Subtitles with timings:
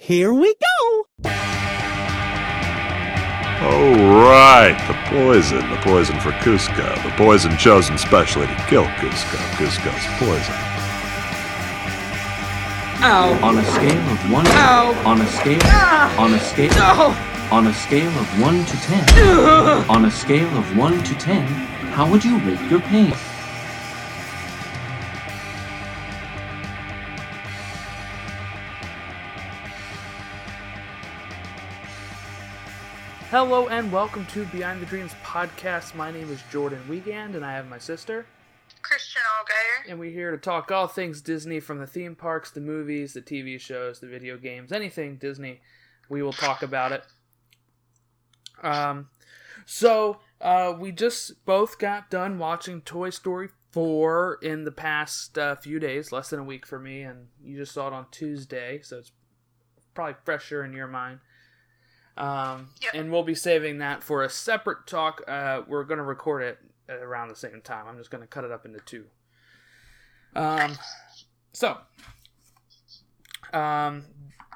[0.00, 1.06] Here we go!
[3.60, 5.68] Oh, right, the poison.
[5.68, 7.02] The poison for Kuzco.
[7.02, 9.36] The poison chosen specially to kill Kuzco.
[9.58, 10.54] Kuzco's poison.
[13.02, 13.40] Ow.
[13.42, 14.46] On a scale of one.
[14.46, 15.02] Ow.
[15.04, 15.58] On a scale.
[15.64, 16.22] Ah.
[16.22, 16.70] On a scale.
[16.70, 17.56] No.
[17.56, 19.04] On a scale of one to ten.
[19.90, 21.44] On a scale of one to ten,
[21.92, 23.12] how would you rate your pain?
[33.30, 35.94] Hello and welcome to Behind the Dreams podcast.
[35.94, 38.24] My name is Jordan Wiegand and I have my sister.
[38.80, 39.90] Christian Allgaier.
[39.90, 43.20] And we're here to talk all things Disney from the theme parks, the movies, the
[43.20, 45.60] TV shows, the video games, anything Disney.
[46.08, 47.04] We will talk about it.
[48.62, 49.10] Um,
[49.66, 55.54] so, uh, we just both got done watching Toy Story 4 in the past uh,
[55.56, 58.80] few days, less than a week for me, and you just saw it on Tuesday,
[58.82, 59.12] so it's
[59.92, 61.20] probably fresher in your mind.
[62.18, 62.94] Um, Yep.
[62.94, 65.22] And we'll be saving that for a separate talk.
[65.26, 67.86] Uh, we're going to record it at around the same time.
[67.88, 69.04] I'm just going to cut it up into two.
[70.34, 70.76] Um,
[71.52, 71.78] so,
[73.52, 74.04] um,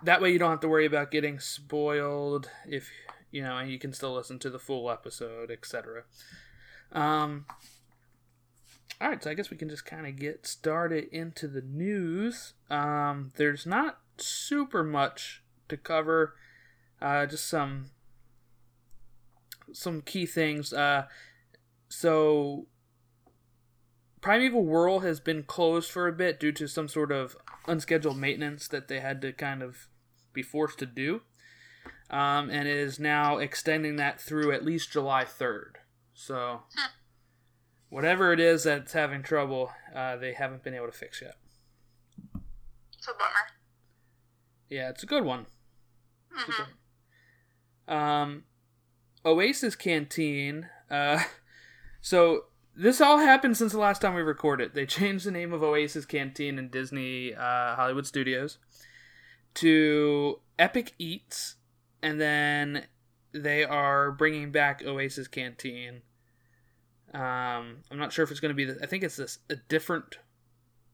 [0.03, 2.91] that way you don't have to worry about getting spoiled if,
[3.31, 6.03] you know, and you can still listen to the full episode, etc.
[6.91, 7.47] Um,
[9.01, 12.55] all right, so I guess we can just kind of get started into the news.
[12.71, 16.35] Um, there's not super much to cover.
[17.03, 17.86] Uh, just some
[19.72, 20.72] some key things.
[20.72, 21.06] Uh,
[21.89, 22.67] so
[24.20, 27.36] Primeval Whirl has been closed for a bit due to some sort of
[27.67, 29.89] unscheduled maintenance that they had to kind of
[30.33, 31.22] be forced to do,
[32.09, 35.78] um, and it is now extending that through at least July third.
[36.14, 36.62] So
[37.89, 41.34] whatever it is that's having trouble, uh, they haven't been able to fix yet.
[42.97, 43.48] It's a bummer.
[44.70, 45.47] Yeah, it's a good one.
[46.31, 46.62] hmm
[47.92, 48.44] Um,
[49.25, 50.69] Oasis Canteen.
[50.91, 51.22] Uh,
[52.00, 52.44] so
[52.75, 54.75] this all happened since the last time we recorded.
[54.75, 58.58] They changed the name of Oasis Canteen in Disney uh, Hollywood Studios
[59.54, 61.56] to Epic Eats,
[62.03, 62.86] and then
[63.32, 66.03] they are bringing back Oasis Canteen.
[67.12, 68.64] Um, I'm not sure if it's going to be.
[68.64, 70.16] The, I think it's this a different,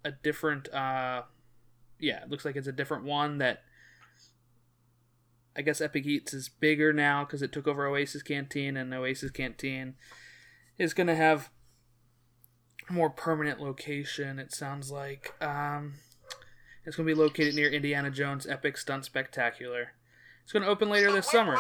[0.04, 0.72] a different.
[0.75, 1.22] Uh,
[2.00, 3.62] yeah, it looks like it's a different one that
[5.59, 9.33] I guess Epic Eats is bigger now because it took over Oasis Canteen, and Oasis
[9.33, 9.97] Canteen
[10.79, 11.51] is going to have
[12.89, 14.39] a more permanent location.
[14.39, 15.95] It sounds like um,
[16.85, 19.95] it's going to be located near Indiana Jones Epic Stunt Spectacular.
[20.45, 21.57] It's going to open later this summer.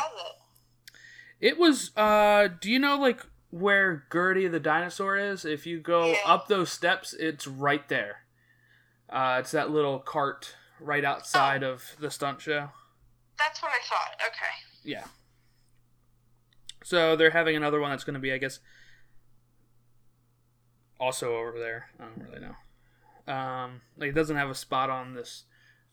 [1.40, 1.58] it?
[1.58, 1.90] Was.
[1.96, 5.44] Uh, do you know like where Gertie the dinosaur is?
[5.44, 6.18] If you go Yeah.
[6.24, 8.18] up those steps, it's right there.
[9.10, 12.68] Uh, it's that little cart right outside of the stunt show.
[13.38, 14.14] That's what I thought.
[14.26, 14.52] Okay.
[14.84, 15.04] Yeah.
[16.84, 18.60] So they're having another one that's going to be, I guess,
[20.98, 21.90] also over there.
[22.00, 23.32] I don't really know.
[23.32, 25.44] Um, like it doesn't have a spot on this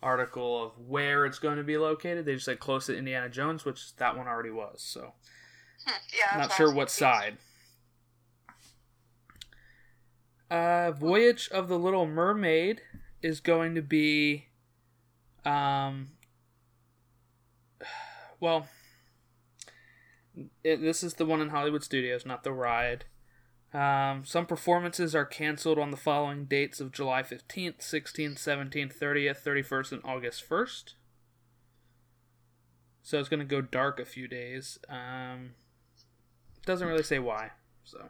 [0.01, 2.25] article of where it's going to be located.
[2.25, 4.81] They just said close to Indiana Jones, which that one already was.
[4.81, 5.13] So
[5.85, 5.91] Hmm.
[6.13, 6.25] Yeah.
[6.31, 7.37] I'm not sure what side.
[10.49, 12.81] Uh, Voyage of the Little Mermaid
[13.21, 14.47] is going to be,
[15.43, 16.09] um,
[18.39, 18.67] well,
[20.63, 23.05] it, this is the one in Hollywood Studios, not the ride.
[23.73, 29.43] Um, some performances are canceled on the following dates of July 15th, 16th, 17th, 30th,
[29.43, 30.93] 31st, and August 1st.
[33.03, 34.79] So it's going to go dark a few days.
[34.89, 35.51] Um,
[36.65, 37.51] doesn't really say why.
[37.83, 38.09] So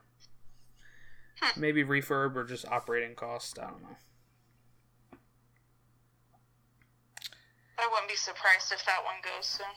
[1.58, 3.58] maybe refurb or just operating costs.
[3.60, 3.98] I don't know.
[7.78, 9.68] I wouldn't be surprised if that one goes soon.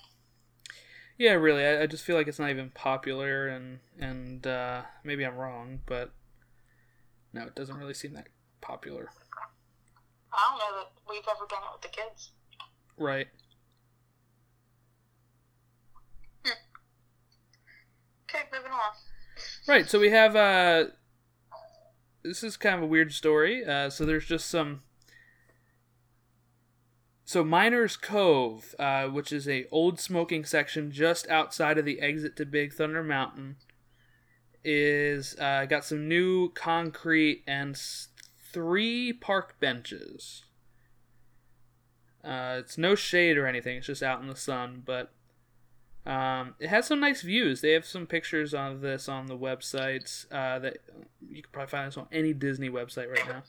[1.18, 1.64] Yeah, really.
[1.64, 5.80] I, I just feel like it's not even popular, and and uh, maybe I'm wrong,
[5.84, 6.12] but
[7.32, 8.28] no, it doesn't really seem that
[8.60, 9.08] popular.
[10.32, 12.30] I don't know that we've ever done it with the kids.
[12.96, 13.26] Right.
[18.30, 18.92] Okay, moving on.
[19.66, 19.88] Right.
[19.88, 20.86] So we have uh
[22.22, 23.64] this is kind of a weird story.
[23.64, 24.82] Uh so there's just some
[27.28, 32.36] so Miners Cove, uh, which is a old smoking section just outside of the exit
[32.36, 33.56] to Big Thunder Mountain,
[34.64, 37.78] is uh, got some new concrete and
[38.50, 40.44] three park benches.
[42.24, 44.82] Uh, it's no shade or anything; it's just out in the sun.
[44.86, 45.12] But
[46.06, 47.60] um, it has some nice views.
[47.60, 50.78] They have some pictures of this on the websites uh, that
[51.30, 53.42] you can probably find this on any Disney website right now.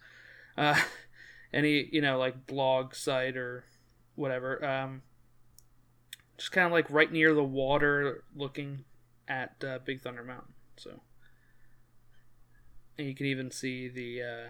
[0.57, 0.81] Uh,
[1.53, 3.65] any you know like blog site or
[4.15, 4.63] whatever.
[4.65, 5.01] Um,
[6.37, 8.85] just kind of like right near the water, looking
[9.27, 10.53] at uh, Big Thunder Mountain.
[10.77, 11.01] So,
[12.97, 14.49] and you can even see the uh,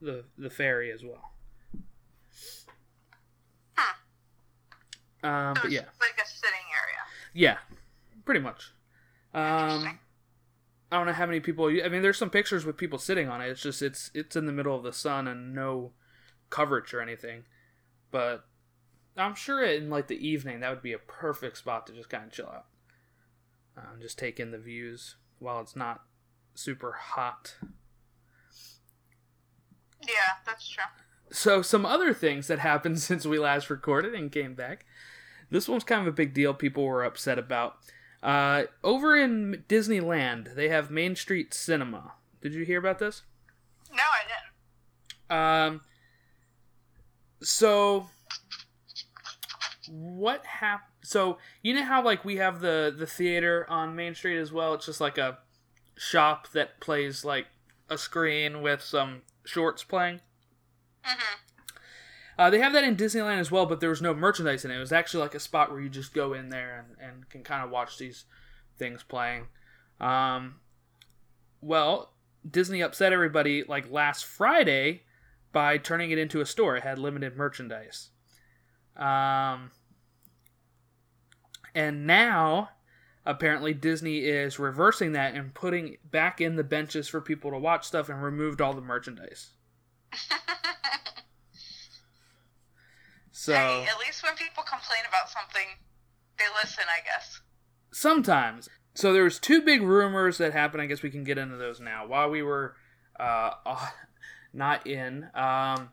[0.00, 1.30] the the ferry as well.
[5.24, 6.98] Um, So but it's yeah, like a sitting area.
[7.32, 7.58] yeah,
[8.24, 8.72] pretty much.
[9.34, 9.90] Interesting.
[9.90, 9.98] Um,
[10.92, 11.68] I don't know how many people.
[11.68, 13.48] I mean, there's some pictures with people sitting on it.
[13.48, 15.92] It's just it's it's in the middle of the sun and no
[16.50, 17.44] coverage or anything.
[18.10, 18.44] But
[19.16, 22.24] I'm sure in like the evening that would be a perfect spot to just kind
[22.24, 22.66] of chill out,
[23.78, 26.02] um, just take in the views while it's not
[26.54, 27.56] super hot.
[30.06, 30.84] Yeah, that's true.
[31.30, 34.84] So some other things that happened since we last recorded and came back.
[35.50, 36.52] This one's kind of a big deal.
[36.52, 37.76] People were upset about.
[38.22, 42.12] Uh, over in Disneyland, they have Main Street Cinema.
[42.40, 43.22] Did you hear about this?
[43.90, 45.74] No, I didn't.
[45.74, 45.80] Um.
[47.42, 48.08] So,
[49.88, 54.38] what hap- So you know how like we have the the theater on Main Street
[54.38, 54.74] as well.
[54.74, 55.38] It's just like a
[55.96, 57.46] shop that plays like
[57.90, 60.20] a screen with some shorts playing.
[61.04, 61.41] Mm-hmm.
[62.38, 64.76] Uh, they have that in Disneyland as well, but there was no merchandise in it.
[64.76, 67.42] It was actually like a spot where you just go in there and, and can
[67.42, 68.24] kind of watch these
[68.78, 69.48] things playing.
[70.00, 70.56] Um,
[71.60, 72.12] well,
[72.48, 75.02] Disney upset everybody like last Friday
[75.52, 76.76] by turning it into a store.
[76.76, 78.10] It had limited merchandise.
[78.96, 79.70] Um,
[81.74, 82.70] and now,
[83.24, 87.86] apparently, Disney is reversing that and putting back in the benches for people to watch
[87.86, 89.52] stuff and removed all the merchandise.
[93.42, 95.66] So Hey, at least when people complain about something,
[96.38, 97.40] they listen, I guess.
[97.90, 98.68] sometimes.
[98.94, 100.80] So there was two big rumors that happened.
[100.80, 102.06] I guess we can get into those now.
[102.06, 102.76] While we were
[103.18, 103.88] uh, uh,
[104.52, 105.88] not in, um,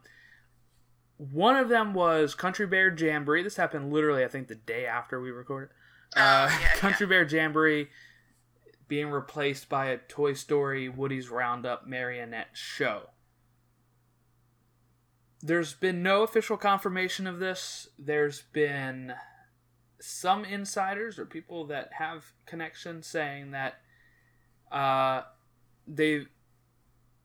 [1.17, 3.41] one of them was Country Bear Jamboree.
[3.41, 5.69] This happened literally, I think, the day after we recorded.
[6.15, 7.87] Uh, Oh, yeah, Country Bear Jamboree
[8.87, 13.09] being replaced by a Toy Story Woody's Roundup marionette show.
[15.41, 17.87] There's been no official confirmation of this.
[17.97, 19.13] There's been
[19.99, 23.79] some insiders or people that have connections saying that
[24.71, 25.23] uh,
[25.87, 26.25] they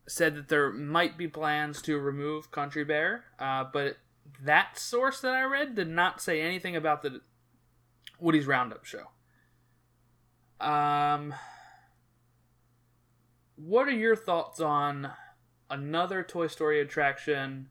[0.06, 3.96] said that there might be plans to remove Country Bear, uh, but
[4.42, 7.20] that source that I read did not say anything about the
[8.20, 9.10] Woody's Roundup show.
[10.60, 11.34] Um,
[13.56, 15.10] what are your thoughts on
[15.70, 17.70] another Toy Story attraction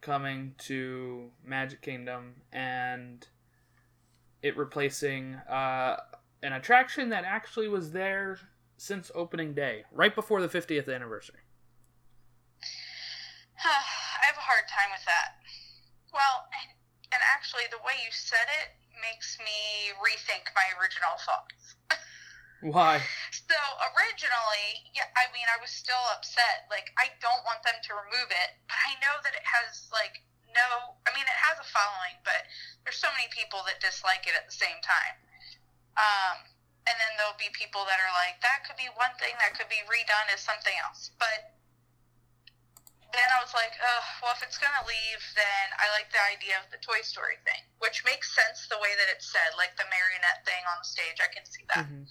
[0.00, 3.26] coming to Magic Kingdom and
[4.42, 5.96] it replacing uh,
[6.42, 8.38] an attraction that actually was there
[8.76, 11.40] since opening day, right before the 50th anniversary?
[13.64, 15.36] I have a hard time with that.
[16.12, 16.72] Well, and,
[17.12, 18.72] and actually, the way you said it
[19.04, 21.76] makes me rethink my original thoughts.
[22.60, 23.00] Why?
[23.32, 23.56] So
[23.96, 26.68] originally, yeah, I mean, I was still upset.
[26.68, 30.20] Like, I don't want them to remove it, but I know that it has like
[30.52, 30.96] no.
[31.06, 32.44] I mean, it has a following, but
[32.84, 35.16] there's so many people that dislike it at the same time.
[35.96, 36.36] Um,
[36.88, 39.68] and then there'll be people that are like, that could be one thing that could
[39.68, 41.12] be redone as something else.
[41.20, 41.54] But
[43.12, 46.58] then I was like, oh, well, if it's gonna leave, then I like the idea
[46.62, 49.86] of the Toy Story thing, which makes sense the way that it's said, like the
[49.90, 51.18] marionette thing on stage.
[51.18, 51.86] I can see that.
[51.90, 52.06] Mhm.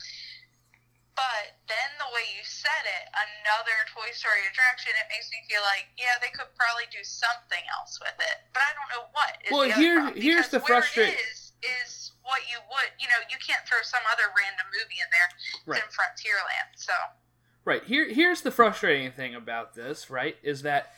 [1.16, 5.60] But then the way you said it, another Toy Story attraction, it makes me feel
[5.68, 8.38] like, yeah, they could probably do something else with it.
[8.56, 9.32] But I don't know what.
[9.44, 11.92] is Well, the here- problem, here's because the where frustra- it is, is
[12.24, 15.30] what you would, you know, you can't throw some other random movie in there.
[15.68, 15.84] Right.
[15.84, 16.96] It's in Frontierland, so.
[17.68, 17.84] Right.
[17.84, 20.38] Here here's the frustrating thing about this, right?
[20.42, 20.94] Is that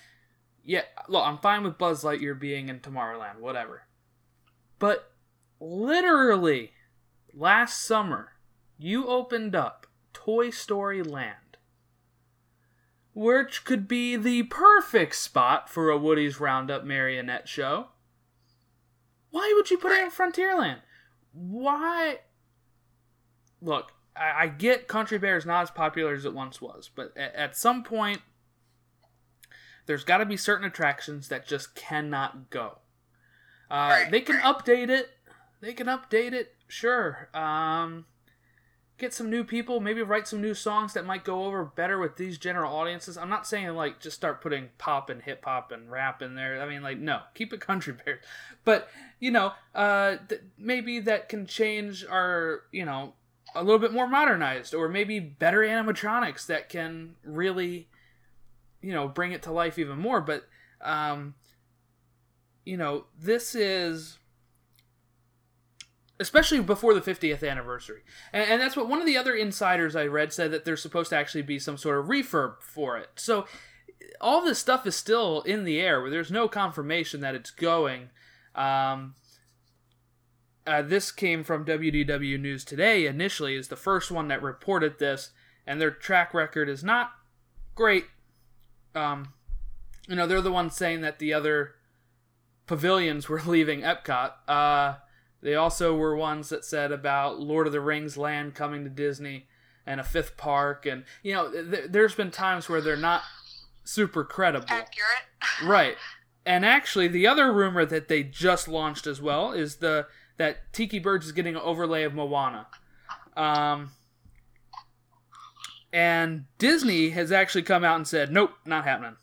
[0.63, 3.83] yeah, look, I'm fine with Buzz Lightyear being in Tomorrowland, whatever.
[4.77, 5.11] But
[5.59, 6.71] literally
[7.33, 8.33] last summer,
[8.77, 9.87] you opened up
[10.25, 11.57] Toy Story Land.
[13.13, 17.87] Which could be the perfect spot for a Woody's Roundup marionette show.
[19.31, 20.79] Why would you put it in Frontierland?
[21.33, 22.19] Why
[23.61, 27.13] look, I, I get Country Bear is not as popular as it once was, but
[27.17, 28.21] at, at some point,
[29.85, 32.79] there's got to be certain attractions that just cannot go.
[33.69, 35.09] Uh, they can update it.
[35.61, 37.29] They can update it, sure.
[37.33, 38.05] Um,
[39.01, 42.17] get some new people, maybe write some new songs that might go over better with
[42.17, 43.17] these general audiences.
[43.17, 46.62] I'm not saying like just start putting pop and hip hop and rap in there.
[46.62, 48.24] I mean, like no, keep it country bears.
[48.63, 48.88] But
[49.20, 53.13] you know, uh, th- maybe that can change our, you know,
[53.55, 57.89] a little bit more modernized, or maybe better animatronics that can really,
[58.81, 60.22] you know, bring it to life even more.
[60.22, 60.48] But
[60.79, 61.34] um,
[62.63, 64.20] you know, this is
[66.21, 68.01] especially before the 50th anniversary.
[68.31, 71.09] And, and that's what one of the other insiders I read said that there's supposed
[71.09, 73.09] to actually be some sort of refurb for it.
[73.15, 73.45] So
[74.21, 75.99] all this stuff is still in the air.
[75.99, 78.09] Where there's no confirmation that it's going.
[78.55, 79.15] Um,
[80.65, 83.07] uh, this came from WDW News Today.
[83.07, 85.31] Initially, is the first one that reported this,
[85.65, 87.11] and their track record is not
[87.73, 88.05] great.
[88.93, 89.33] Um,
[90.07, 91.75] you know, they're the ones saying that the other
[92.67, 94.33] pavilions were leaving Epcot.
[94.47, 94.95] Uh,
[95.41, 99.48] they also were ones that said about Lord of the Rings land coming to Disney
[99.86, 103.24] and a fifth park, and you know, th- there's been times where they're not
[103.83, 104.67] super credible.
[104.69, 105.07] Accurate.
[105.63, 105.95] Right.
[106.45, 110.07] And actually, the other rumor that they just launched as well is the
[110.38, 112.67] that Tiki Birds is getting an overlay of Moana.
[113.36, 113.91] Um,
[115.93, 119.17] and Disney has actually come out and said, "Nope, not happening."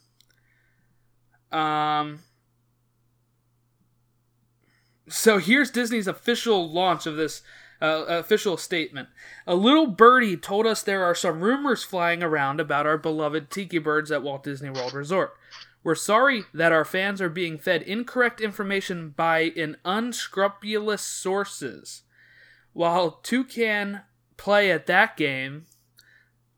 [1.51, 2.21] Um,
[5.09, 7.43] so here's Disney's official launch of this
[7.81, 9.09] uh, official statement.
[9.47, 13.79] A little birdie told us there are some rumors flying around about our beloved tiki
[13.79, 15.35] birds at Walt Disney World Resort.
[15.85, 22.03] We're sorry that our fans are being fed incorrect information by an unscrupulous sources.
[22.73, 24.01] While Toucan
[24.37, 25.67] play at that game,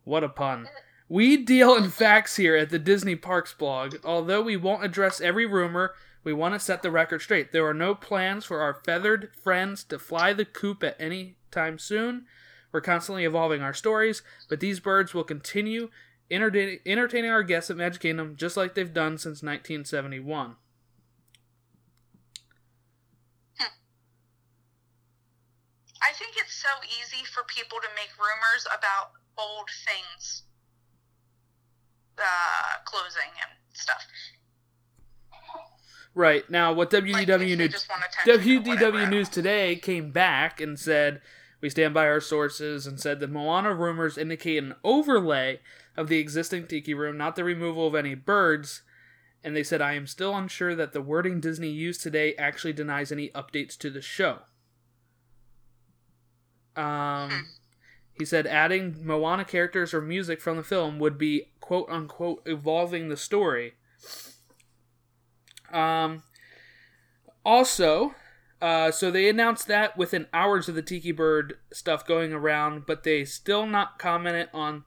[0.05, 0.69] what a pun.
[1.09, 3.97] We deal in facts here at the Disney Parks blog.
[4.05, 5.93] Although we won't address every rumor,
[6.23, 7.53] we want to set the record straight.
[7.53, 11.79] There are no plans for our feathered friends to fly the coop at any time
[11.79, 12.27] soon.
[12.73, 15.91] We're constantly evolving our stories, but these birds will continue
[16.31, 20.57] entertaining, our guests at Magic Kingdom just like they've done since 1971.
[26.03, 30.45] I think it's so easy for people to make rumors about old things
[32.19, 34.03] uh, closing and stuff.
[36.15, 39.11] Right now, what WDW they News just want attention or WDW.
[39.11, 41.21] News today came back and said
[41.61, 45.61] we stand by our sources and said the Moana rumors indicate an overlay
[45.97, 48.83] of the existing tiki room, not the removal of any birds.
[49.45, 53.13] And they said I am still unsure that the wording Disney used today actually denies
[53.13, 54.41] any updates to the show.
[56.77, 57.49] Um,
[58.13, 63.09] he said adding Moana characters or music from the film would be quote unquote evolving
[63.09, 63.75] the story.
[65.73, 66.23] Um,
[67.45, 68.15] also,
[68.61, 73.05] uh, so they announced that within hours of the Tiki Bird stuff going around, but
[73.05, 74.85] they still not commented on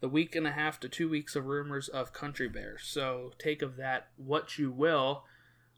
[0.00, 2.82] the week and a half to two weeks of rumors of Country Bears.
[2.84, 5.24] So take of that what you will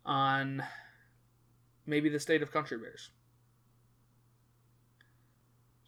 [0.04, 0.64] on
[1.86, 3.10] maybe the state of Country Bears.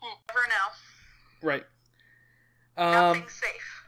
[0.03, 1.49] Never know.
[1.49, 1.65] Right.
[2.77, 3.80] Um, Nothing's safe.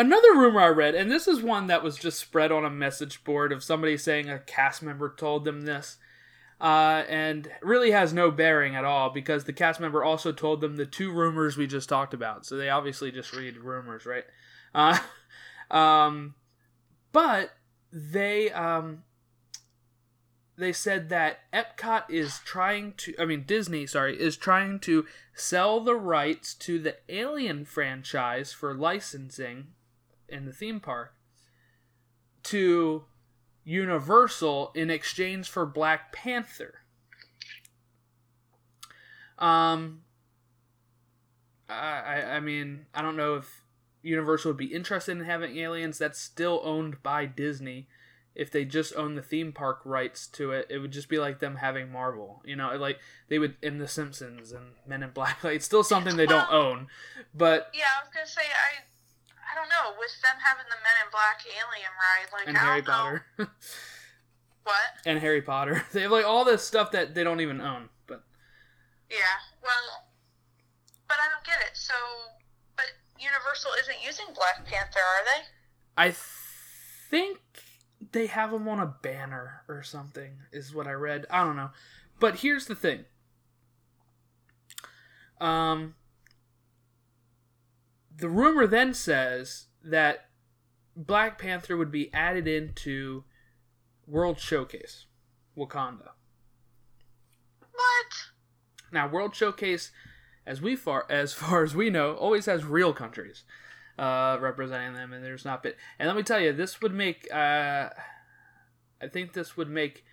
[0.00, 3.22] Another rumor I read, and this is one that was just spread on a message
[3.22, 5.98] board of somebody saying a cast member told them this,
[6.58, 10.76] uh, and really has no bearing at all because the cast member also told them
[10.76, 12.46] the two rumors we just talked about.
[12.46, 14.24] So they obviously just read rumors, right?
[14.74, 14.98] Uh,
[15.70, 16.34] um,
[17.12, 17.50] but
[17.92, 19.02] they um,
[20.56, 25.04] they said that Epcot is trying to, I mean Disney, sorry, is trying to
[25.34, 29.74] sell the rights to the Alien franchise for licensing
[30.30, 31.14] in the theme park
[32.44, 33.04] to
[33.64, 36.80] Universal in exchange for Black Panther.
[39.38, 40.02] Um,
[41.68, 43.62] I, I mean, I don't know if
[44.02, 45.98] Universal would be interested in having aliens.
[45.98, 47.88] That's still owned by Disney.
[48.34, 51.40] If they just own the theme park rights to it, it would just be like
[51.40, 52.42] them having Marvel.
[52.44, 55.38] You know, like they would in The Simpsons and Men in Black.
[55.44, 56.86] Like, it's still something they don't own,
[57.34, 58.82] but yeah, I was gonna say I.
[59.50, 59.98] I don't know.
[59.98, 63.26] With them having the Men in Black alien ride, like and I Harry Potter
[64.62, 64.74] what.
[65.04, 67.88] and Harry Potter, they have like all this stuff that they don't even own.
[68.06, 68.22] But
[69.10, 70.06] Yeah, well,
[71.08, 71.76] but I don't get it.
[71.76, 71.94] So,
[72.76, 72.86] but
[73.18, 75.42] Universal isn't using Black Panther, are they?
[75.96, 76.14] I
[77.10, 77.40] think
[78.12, 81.26] they have them on a banner or something, is what I read.
[81.30, 81.70] I don't know.
[82.18, 83.04] But here's the thing.
[85.40, 85.94] Um,
[88.20, 90.26] the rumor then says that
[90.96, 93.24] Black Panther would be added into
[94.06, 95.06] World Showcase,
[95.56, 96.10] Wakanda.
[97.60, 98.12] What?
[98.92, 99.92] Now, World Showcase,
[100.46, 103.44] as we far as far as we know, always has real countries
[103.98, 105.74] uh, representing them, and there's not been.
[105.98, 107.28] And let me tell you, this would make.
[107.32, 107.90] Uh,
[109.02, 110.04] I think this would make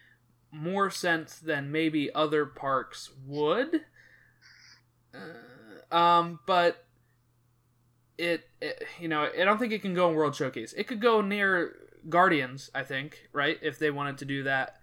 [0.51, 3.81] more sense than maybe other parks would.
[5.13, 6.86] Uh, um, but
[8.17, 10.73] it, it, you know, I don't think it can go in World Showcase.
[10.73, 11.75] It could go near
[12.09, 13.57] Guardians, I think, right?
[13.61, 14.77] If they wanted to do that.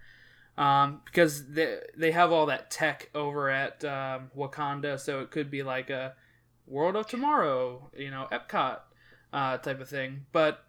[0.57, 5.50] um, because they they have all that tech over at um, Wakanda, so it could
[5.50, 6.14] be like a
[6.67, 8.81] World of Tomorrow, you know, Epcot
[9.33, 10.26] uh, type of thing.
[10.33, 10.64] But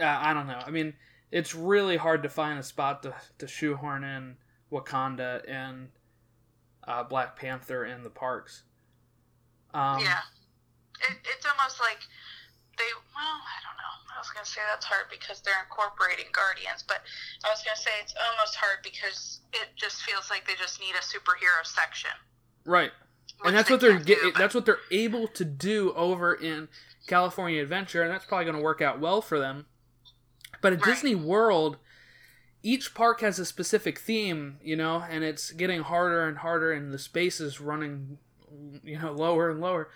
[0.00, 0.60] uh, I don't know.
[0.64, 0.94] I mean,
[1.32, 4.36] it's really hard to find a spot to to shoehorn in
[4.72, 5.88] Wakanda and
[6.86, 8.62] uh, Black Panther in the parks.
[9.74, 10.20] Um, yeah,
[11.06, 12.00] it, it's almost like
[12.76, 12.90] they.
[13.14, 13.94] Well, I don't know.
[14.14, 17.02] I was gonna say that's hard because they're incorporating Guardians, but
[17.44, 20.94] I was gonna say it's almost hard because it just feels like they just need
[20.98, 22.10] a superhero section.
[22.64, 22.90] Right.
[23.44, 26.68] and that's what they're get, do, that's what they're able to do over in
[27.06, 29.66] California Adventure, and that's probably going to work out well for them.
[30.60, 30.94] But at Right.
[30.94, 31.78] Disney World,
[32.62, 36.92] each park has a specific theme, you know, and it's getting harder and harder, and
[36.92, 38.18] the space is running,
[38.82, 39.88] you know, lower and lower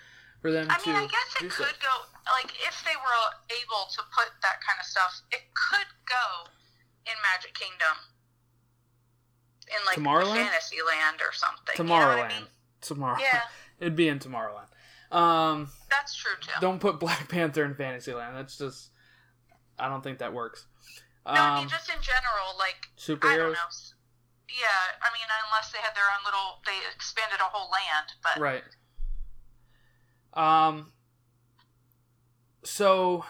[0.43, 1.93] for them I mean, I guess it could go
[2.35, 6.51] like if they were able to put that kind of stuff, it could go
[7.07, 7.95] in Magic Kingdom,
[9.67, 10.43] in like Tomorrowland?
[10.45, 11.75] Fantasyland or something.
[11.77, 12.25] You know Tomorrowland.
[12.31, 12.47] I mean?
[12.81, 13.17] Tomorrow.
[13.19, 13.41] Yeah,
[13.79, 14.67] It'd be in Tomorrowland.
[15.15, 16.51] Um, that's true too.
[16.59, 18.35] don't put Black Panther in Fantasyland.
[18.35, 18.89] That's just.
[19.79, 20.67] I don't think that works.
[21.25, 23.53] no, I Um, mean just in general, like I don't superheroes.
[23.55, 23.69] know.
[24.53, 28.39] Yeah, I mean, unless they had their own little, they expanded a whole land, but
[28.39, 28.63] Right.
[30.33, 30.91] Um.
[32.63, 33.25] So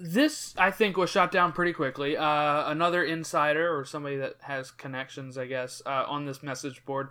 [0.00, 2.16] this, I think, was shot down pretty quickly.
[2.16, 7.10] Uh, another insider or somebody that has connections, I guess, uh, on this message board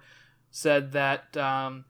[0.50, 1.86] said that um,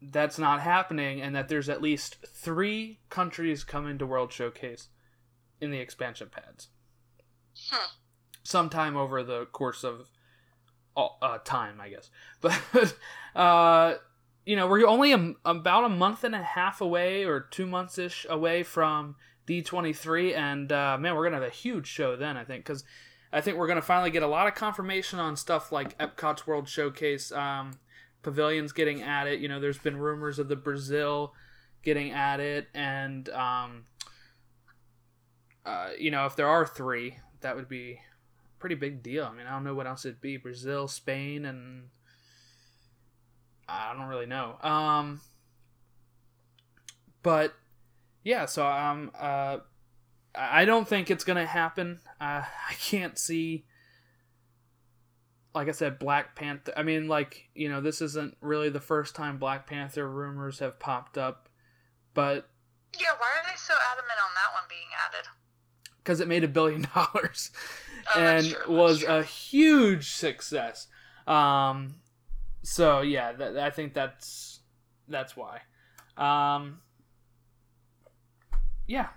[0.00, 4.88] that's not happening, and that there's at least three countries coming to World Showcase
[5.60, 6.68] in the expansion pads.
[7.70, 7.90] Hmm.
[8.42, 10.08] Sometime over the course of
[10.96, 12.10] uh, time, I guess.
[12.40, 12.94] But
[13.34, 13.94] uh,
[14.44, 17.98] you know, we're only a, about a month and a half away, or two months
[17.98, 22.36] ish away from D23, and uh, man, we're gonna have a huge show then.
[22.36, 22.84] I think because
[23.32, 26.68] I think we're gonna finally get a lot of confirmation on stuff like Epcot's World
[26.68, 27.72] Showcase, um,
[28.22, 29.40] pavilions getting at it.
[29.40, 31.32] You know, there's been rumors of the Brazil
[31.82, 33.84] getting at it, and um,
[35.64, 39.24] uh, you know, if there are three, that would be a pretty big deal.
[39.24, 41.88] I mean, I don't know what else it'd be: Brazil, Spain, and
[43.68, 44.56] I don't really know.
[44.62, 45.20] Um,
[47.22, 47.54] but
[48.22, 49.58] yeah, so um, uh,
[50.34, 52.00] I don't think it's gonna happen.
[52.20, 53.64] Uh, I can't see.
[55.54, 56.72] Like I said, Black Panther.
[56.76, 60.80] I mean, like you know, this isn't really the first time Black Panther rumors have
[60.80, 61.48] popped up,
[62.12, 62.48] but
[63.00, 65.28] yeah, why are they so adamant on that one being added?
[65.98, 67.50] because it made a billion dollars
[68.14, 69.08] Oh, and true, was true.
[69.08, 70.86] a huge success.
[71.26, 71.94] Um,
[72.64, 74.60] so yeah, that, I think that's
[75.06, 75.60] that's why.
[76.16, 76.80] Um,
[78.86, 79.08] yeah.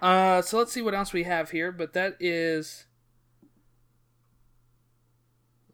[0.00, 2.86] Uh, so let's see what else we have here, but that is.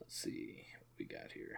[0.00, 1.56] Let's see what we got here.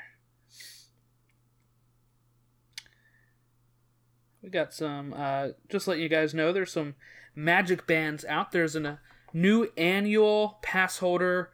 [4.43, 5.15] We got some.
[5.17, 6.97] Uh, just let you guys know, there's some
[7.37, 8.51] magic bands out.
[8.51, 9.01] There's an, a
[9.33, 11.51] new annual pass holder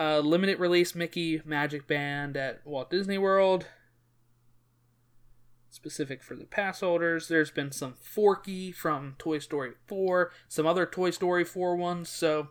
[0.00, 3.66] uh, limited release Mickey Magic Band at Walt Disney World.
[5.68, 7.28] Specific for the pass holders.
[7.28, 12.08] There's been some Forky from Toy Story 4, some other Toy Story 4 ones.
[12.08, 12.48] So,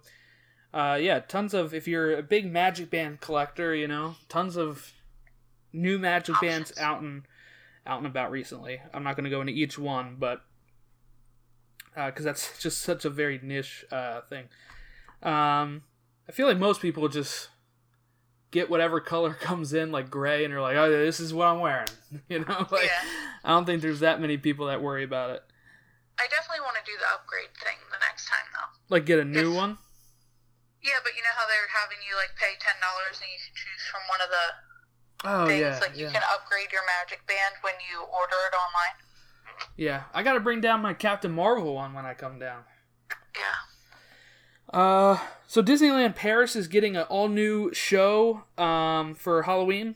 [0.76, 1.74] uh, yeah, tons of.
[1.74, 4.94] If you're a big Magic Band collector, you know, tons of
[5.74, 7.24] new Magic Bands out and
[7.86, 8.80] out and about recently.
[8.94, 10.44] I'm not going to go into each one, but
[11.96, 14.46] because that's just such a very niche uh, thing.
[15.24, 15.82] Um,
[16.30, 17.50] I feel like most people just
[18.52, 21.60] get whatever color comes in, like gray, and they're like, "Oh, this is what I'm
[21.60, 21.89] wearing."
[22.30, 23.02] You know, like Yeah.
[23.44, 25.44] I don't think there's that many people that worry about it.
[26.20, 28.70] I definitely want to do the upgrade thing the next time though.
[28.94, 29.58] Like get a new Yes.
[29.58, 29.78] one.
[30.84, 33.56] Yeah, but you know how they're having you like pay ten dollars and you can
[33.58, 34.46] choose from one of the
[35.28, 35.62] Oh things.
[35.62, 38.96] yeah, like you yeah, can upgrade your magic band when you order it online.
[39.78, 40.04] yeah.
[40.13, 42.63] I got to bring down my Captain Marvel one when I come down.
[43.36, 43.60] Yeah.
[44.72, 49.96] Uh, so Disneyland Paris is getting an all new show um, for Halloween.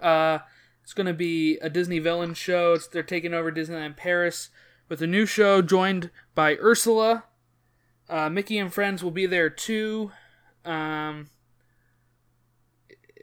[0.00, 0.38] Uh,
[0.82, 2.72] it's going to be a Disney villain show.
[2.72, 4.48] It's, they're taking over Disneyland Paris
[4.88, 7.24] with a new show joined by Ursula.
[8.08, 10.10] Uh, Mickey and friends will be there too.
[10.64, 11.30] Um,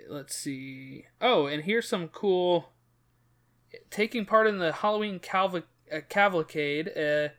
[0.07, 1.05] let's see.
[1.19, 2.69] Oh, and here's some cool.
[3.89, 5.59] Taking part in the Halloween uh,
[6.07, 6.87] cavalcade.
[6.95, 7.29] Uh,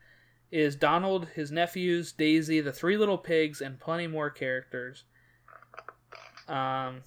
[0.51, 5.05] is Donald, his nephews, Daisy, the three little pigs, and plenty more characters.
[6.49, 7.03] Um,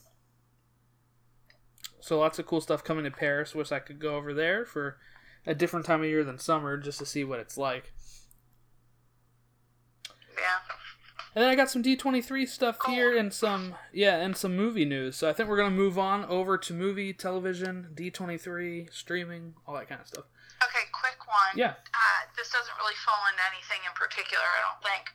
[2.00, 3.56] so lots of cool stuff coming to Paris.
[3.56, 4.98] Wish I could go over there for
[5.46, 7.94] a different time of year than summer just to see what it's like.
[10.36, 10.76] Yeah.
[11.34, 15.16] And then I got some D23 stuff here and some yeah, and some movie news.
[15.16, 19.88] So I think we're gonna move on over to movie, television, D23, streaming, all that
[19.88, 20.26] kind of stuff.
[21.32, 21.56] One.
[21.56, 21.80] Yeah.
[21.80, 25.08] Uh, this doesn't really fall into anything in particular, I don't think.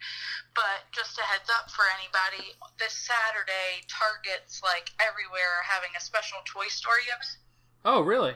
[0.56, 6.00] But just a heads up for anybody, this Saturday, Target's like everywhere are having a
[6.00, 7.36] special Toy Story event.
[7.84, 8.32] Oh, really?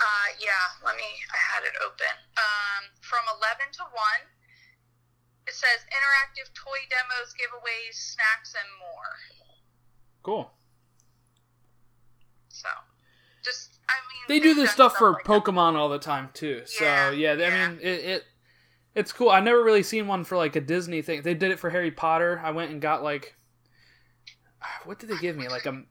[0.00, 2.14] Uh, yeah, let me, I had it open.
[2.38, 3.98] Um, from 11 to 1,
[5.50, 9.12] it says interactive toy demos, giveaways, snacks, and more.
[10.22, 10.50] Cool.
[12.48, 12.68] So,
[13.44, 13.79] just,
[14.12, 15.30] mean, They do this done stuff for like that.
[15.44, 16.62] Pokemon all the time too.
[16.66, 18.24] So yeah, Yeah, I mean it, it
[18.94, 19.30] it's cool.
[19.30, 21.22] I never really seen one for like a Disney thing.
[21.22, 22.40] They did it for Harry Potter.
[22.44, 23.36] I went and got like
[24.84, 25.48] what did they give me?
[25.48, 25.82] Like a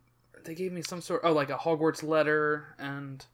[0.46, 3.26] they gave me some sort oh like a Hogwarts letter and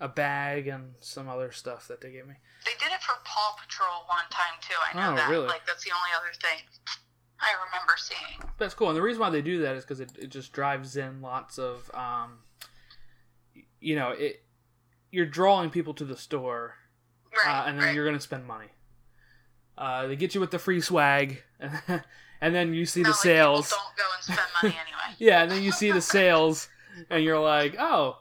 [0.00, 2.34] a bag and some other stuff that they gave me.
[2.64, 4.74] They did it for Paw Patrol one time too.
[4.92, 5.28] I know Oh, that.
[5.30, 5.46] really?
[5.46, 6.64] Like that's the only other thing
[7.40, 8.50] I remember seeing.
[8.58, 8.88] That's cool.
[8.88, 11.58] And the reason why they do that is because it, it just drives in lots
[11.58, 12.38] of, um,
[13.80, 14.42] you know, it.
[15.10, 16.74] You're drawing people to the store,
[17.44, 17.60] Right.
[17.60, 17.94] uh, and then right.
[17.94, 18.68] you're gonna spend money.
[19.76, 23.20] Uh, they get you with the free swag, and then you see Not the like
[23.20, 23.70] sales.
[23.70, 24.96] Don't go and spend money anyway.
[25.18, 26.68] Yeah, and then you see the sales,
[27.10, 28.18] and you're like, oh,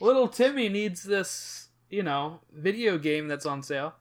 [0.00, 3.94] little Timmy needs this, you know, video game that's on sale.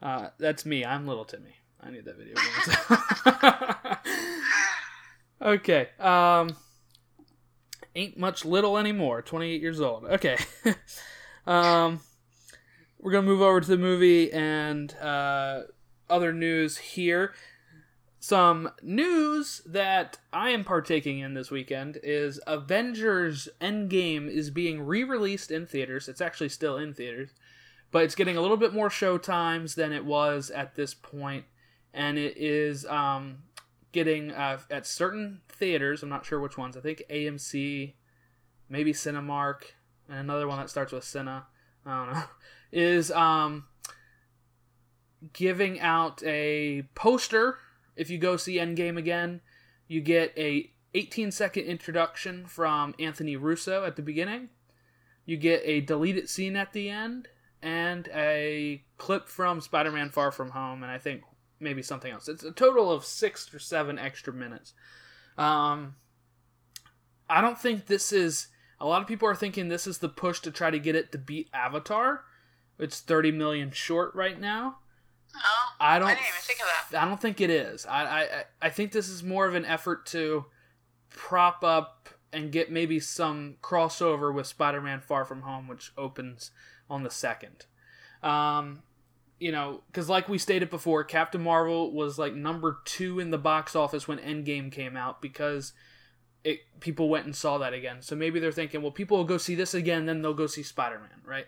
[0.00, 0.82] Uh, that's me.
[0.84, 1.56] I'm little Timmy.
[1.82, 3.96] I need that video game.
[5.42, 5.88] okay.
[5.98, 6.56] Um,
[8.00, 9.22] ain't much little anymore.
[9.22, 10.04] 28 years old.
[10.04, 10.36] Okay.
[11.46, 12.00] um,
[12.98, 15.62] we're gonna move over to the movie and uh,
[16.08, 17.32] other news here
[18.22, 25.50] some news that I am partaking in this weekend is Avengers Endgame is being re-released
[25.50, 26.06] in theaters.
[26.06, 27.30] It's actually still in theaters,
[27.90, 31.46] but it's getting a little bit more show times than it was at this point,
[31.94, 33.38] and it is um,
[33.92, 36.02] getting uh, at certain theaters.
[36.02, 36.76] I'm not sure which ones.
[36.76, 37.94] I think AMC,
[38.68, 39.62] maybe Cinemark,
[40.08, 41.42] and another one that starts with Cine.
[41.86, 42.22] I don't know.
[42.72, 43.64] Is um,
[45.32, 47.58] giving out a poster
[48.00, 49.42] if you go see Endgame again,
[49.86, 54.48] you get a 18 second introduction from Anthony Russo at the beginning.
[55.26, 57.28] You get a deleted scene at the end
[57.62, 61.22] and a clip from Spider-Man Far From Home and I think
[61.60, 62.28] maybe something else.
[62.28, 64.72] It's a total of 6 or 7 extra minutes.
[65.38, 65.96] Um
[67.28, 68.48] I don't think this is
[68.80, 71.12] a lot of people are thinking this is the push to try to get it
[71.12, 72.24] to beat Avatar.
[72.78, 74.78] It's 30 million short right now.
[75.36, 76.08] Oh, I don't.
[76.08, 77.02] I didn't even think of that.
[77.02, 77.86] I don't think it is.
[77.86, 80.46] I, I I- I think this is more of an effort to
[81.08, 86.50] prop up and get maybe some crossover with Spider-Man: Far From Home, which opens
[86.88, 87.66] on the second.
[88.24, 88.82] Um,
[89.40, 93.38] you know, because like we stated before, Captain Marvel was like number two in the
[93.38, 95.72] box office when Endgame came out because
[96.44, 98.02] it people went and saw that again.
[98.02, 100.62] So maybe they're thinking, well, people will go see this again, then they'll go see
[100.62, 101.46] Spider-Man, right?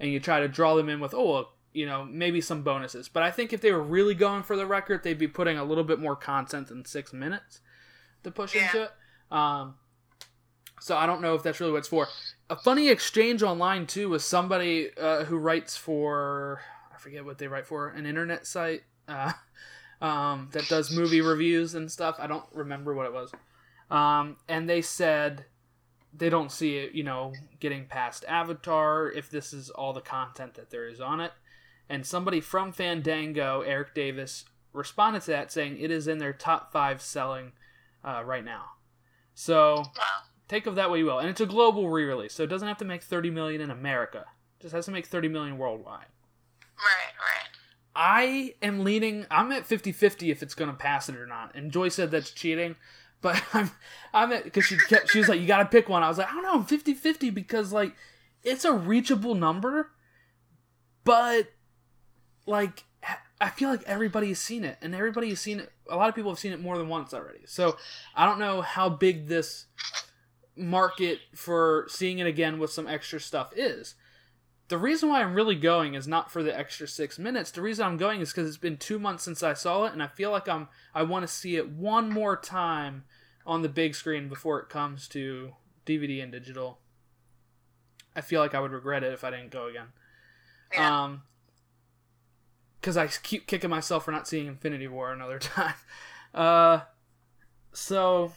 [0.00, 3.08] And you try to draw them in with, oh, well, you know, maybe some bonuses.
[3.08, 5.64] But I think if they were really going for the record, they'd be putting a
[5.64, 7.60] little bit more content than six minutes
[8.22, 8.66] to push Yeah.
[8.66, 8.90] into it.
[9.30, 9.74] Um,
[10.80, 12.08] so I don't know if that's really what it's for.
[12.50, 16.60] A funny exchange online too was somebody uh, who writes for
[17.04, 19.32] forget what they write for an internet site uh,
[20.00, 22.16] um, that does movie reviews and stuff.
[22.18, 23.30] I don't remember what it was.
[23.90, 25.44] Um, and they said
[26.16, 30.54] they don't see it, you know, getting past Avatar if this is all the content
[30.54, 31.32] that there is on it.
[31.88, 36.72] And somebody from Fandango, Erik Davis, responded to that saying it is in their top
[36.72, 37.52] five selling
[38.02, 38.64] uh, right now.
[39.34, 40.22] So Wow.
[40.48, 41.18] take of that what you will.
[41.18, 44.24] And it's a global re-release, so it doesn't have to make 30 million in America.
[44.58, 46.06] It just has to make 30 million worldwide.
[47.94, 49.26] I am leaning.
[49.30, 51.54] I'm at 50-50 if it's going to pass it or not.
[51.54, 52.76] And Joy said that's cheating,
[53.20, 53.70] but I'm
[54.12, 56.02] I'm at because she kept she was like you got to pick one.
[56.02, 57.94] I was like I don't know, I'm 50-50 because like
[58.42, 59.90] it's a reachable number,
[61.04, 61.48] but
[62.46, 62.84] like
[63.40, 65.70] I feel like everybody has seen it, and everybody has seen it.
[65.90, 67.40] A lot of people have seen it more than once already.
[67.46, 67.76] So
[68.14, 69.66] I don't know how big this
[70.56, 73.96] market for seeing it again with some extra stuff is.
[74.74, 77.52] The reason why I'm really going is not for the extra six minutes.
[77.52, 80.02] The reason I'm going is because it's been two months since I saw it, and
[80.02, 83.04] I feel like I'm I want to see it one more time
[83.46, 85.52] on the big screen before it comes to
[85.86, 86.80] DVD and digital.
[88.16, 89.92] I feel like I would regret it if I didn't go again.
[90.72, 91.04] Yeah.
[91.04, 91.22] Um,
[92.80, 95.74] because I keep kicking myself for not seeing Infinity War another time.
[96.34, 96.80] Uh,
[97.72, 98.32] so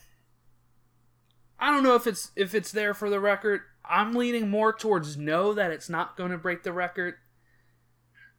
[1.60, 3.62] I don't know if it's if it's there for the record.
[3.90, 7.16] I'm leaning more towards no that it's not going to break the record.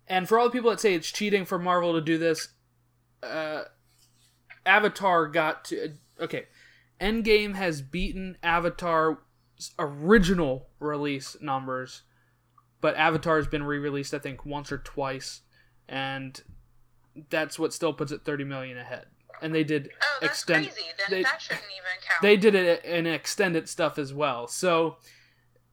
[0.07, 2.49] And for all the people that say it's cheating for Marvel to do this,
[3.23, 3.65] uh,
[4.65, 6.47] Avatar got to okay.
[7.01, 9.17] Endgame has beaten Avatar's
[9.79, 12.03] original release numbers,
[12.81, 15.43] but Avatar has been re-released I think once or twice,
[15.89, 16.41] and
[17.31, 19.07] that's what still puts it 30 million ahead.
[19.41, 20.83] And they did Oh, that's extend crazy.
[20.99, 22.23] Then they- that shouldn't even count.
[22.23, 24.49] they did it in extended stuff as well.
[24.49, 24.99] So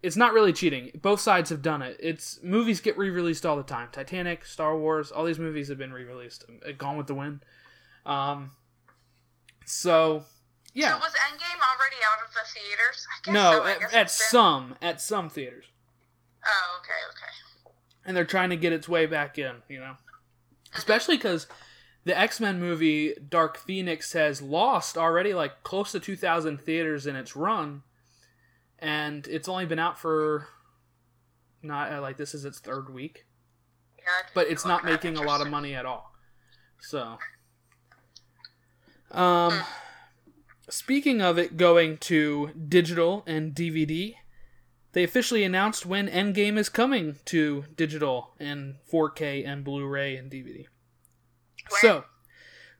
[0.03, 0.91] it's not really cheating.
[1.01, 1.97] Both sides have done it.
[1.99, 3.89] It's movies get re-released all the time.
[3.91, 6.45] Titanic, Star Wars, all these movies have been re-released.
[6.67, 7.39] Uh, Gone with the Wind.
[8.05, 8.51] Um,
[9.65, 10.23] so
[10.73, 13.07] yeah, So was Endgame already out of the theaters?
[13.09, 13.85] I guess no, so.
[13.87, 15.65] At, at some at some theaters,
[16.45, 17.71] Oh, okay, okay.
[18.05, 19.55] and they're trying to get its way back in.
[19.69, 19.95] You know,
[20.75, 21.47] especially because
[22.03, 27.07] the X Men movie Dark Phoenix has lost already like close to two thousand theaters
[27.07, 27.81] in its run,
[28.79, 30.47] and it's only been out for
[31.61, 33.25] not uh, like this is its third week,
[33.97, 36.11] Yeah, but it's not making a lot of money at all.
[36.79, 37.17] So,
[39.11, 39.61] um,
[40.69, 44.15] speaking of it going to digital and DVD,
[44.93, 50.65] they officially announced when Endgame is coming to digital and 4K and Blu-ray and DVD.
[51.81, 52.05] So,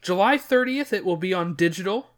[0.02, 2.12] July 30th, it will be on digital,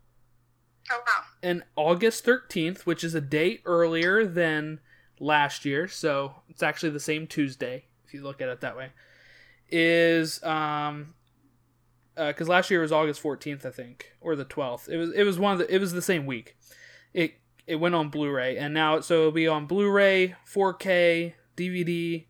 [0.89, 1.23] Oh wow.
[1.43, 4.79] and August 13th, which is a day earlier than
[5.19, 8.91] last year, so it's actually the same Tuesday if you look at it that way.
[9.69, 11.13] Is um
[12.15, 14.89] because last year was August 14th, I think, or the 12th.
[14.89, 16.55] It was it was one of the it was the same week.
[17.13, 17.35] It
[17.67, 22.25] it went on Blu-ray, and now so it'll be on Blu-ray, 4K, DVD,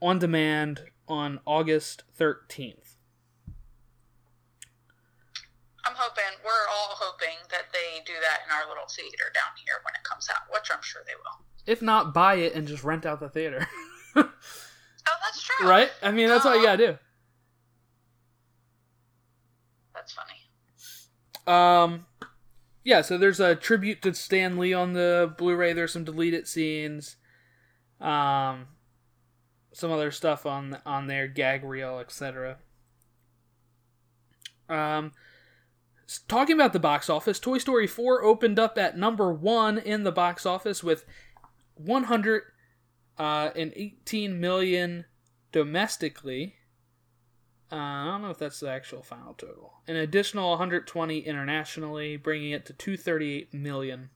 [0.00, 2.96] on demand on August 13th.
[5.84, 9.74] I'm hoping we're all hoping that they do that in our little theater down here
[9.84, 11.44] when it comes out, which I'm sure they will.
[11.66, 13.66] If not, buy it and just rent out the theater.
[15.04, 15.68] Oh, that's true.
[15.68, 15.90] right?
[16.00, 16.98] I mean, that's all you gotta do.
[19.92, 20.36] That's funny.
[21.44, 22.06] Um,
[22.84, 23.00] yeah.
[23.02, 25.72] So there's a tribute to Stan Lee on the Blu-ray.
[25.72, 27.16] There's some deleted scenes,
[28.00, 28.66] um,
[29.72, 32.58] some other stuff on on there, gag reel, etc.
[34.68, 35.10] Um,
[36.28, 40.12] talking about the box office, Toy Story 4 opened up at number one in the
[40.12, 41.04] box office with
[41.74, 45.04] 118 million
[45.52, 46.56] domestically.
[47.70, 49.74] Uh, I don't know if that's the actual final total.
[49.88, 54.10] An additional 120 internationally, bringing it to 238 million.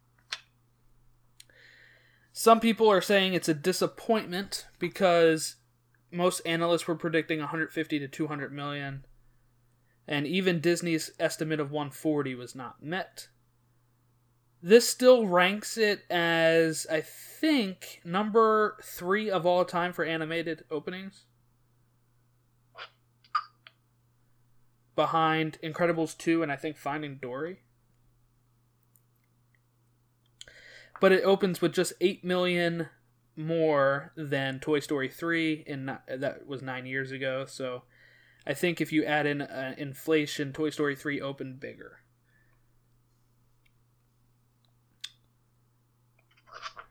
[2.32, 5.56] Some people are saying it's a disappointment because
[6.12, 9.06] most analysts were predicting 150 to 200 million,
[10.08, 13.28] and even Disney's estimate of 140 was not met.
[14.62, 21.24] This still ranks it as, I think, number three of all time for animated openings.
[24.96, 27.58] behind Incredibles 2 and I think Finding Dory.
[31.00, 32.88] But it opens with just 8 million
[33.36, 37.44] more than Toy Story 3 and that was 9 years ago.
[37.46, 37.82] So
[38.46, 41.98] I think if you add in uh, inflation, Toy Story 3 opened bigger.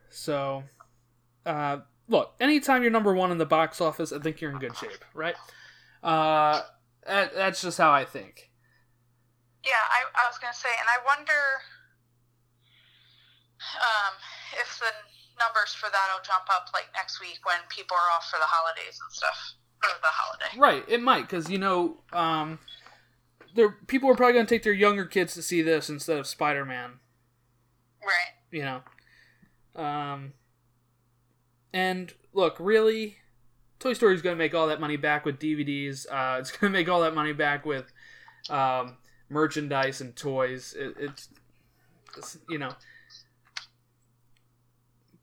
[0.10, 0.64] So
[1.46, 4.76] uh, look, anytime you're number 1 in the box office, I think you're in good
[4.76, 5.36] shape, right?
[6.04, 6.62] Uh
[7.06, 8.50] that, that's just how I think.
[9.64, 11.42] Yeah, I, I was gonna say, and I wonder
[13.78, 14.14] um,
[14.62, 14.94] if the
[15.38, 18.98] numbers for that'll jump up like next week when people are off for the holidays
[19.02, 19.38] and stuff,
[19.84, 20.58] or the holiday.
[20.58, 22.60] Right, it might because you know, um,
[23.56, 26.28] there people are probably going to take their younger kids to see this instead of
[26.28, 27.00] Spider Man.
[28.02, 28.34] Right.
[28.52, 28.64] You
[29.76, 30.34] know, um,
[31.74, 33.18] and look, really,
[33.80, 36.06] Toy Story is going to make all that money back with DVDs.
[36.10, 37.92] Uh, it's going to make all that money back with
[38.50, 38.98] um,
[39.30, 40.76] merchandise and toys.
[40.78, 41.30] It, it's,
[42.18, 42.72] it's, you know,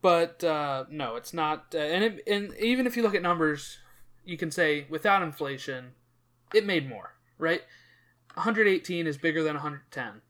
[0.02, 1.66] but uh, no, it's not.
[1.74, 3.78] Uh, and it, and even if you look at numbers,
[4.24, 5.92] you can say without inflation,
[6.54, 7.14] it made more.
[7.38, 7.62] Right,
[8.34, 10.20] 118 is bigger than 110.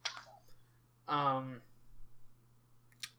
[1.08, 1.60] Um,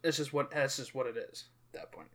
[0.02, 2.08] it's just what that's just what it is at that point.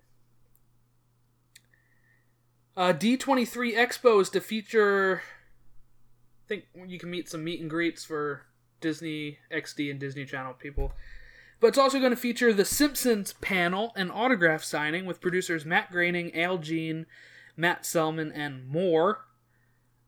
[2.75, 5.21] Uh, D23 Expo is to feature.
[6.45, 8.43] I think you can meet some meet and greets for
[8.81, 10.93] Disney XD and Disney Channel people.
[11.59, 15.91] But it's also going to feature the Simpsons panel and autograph signing with producers Matt
[15.91, 17.05] Groening, Al Jean,
[17.59, 19.25] Matt Selman, and more.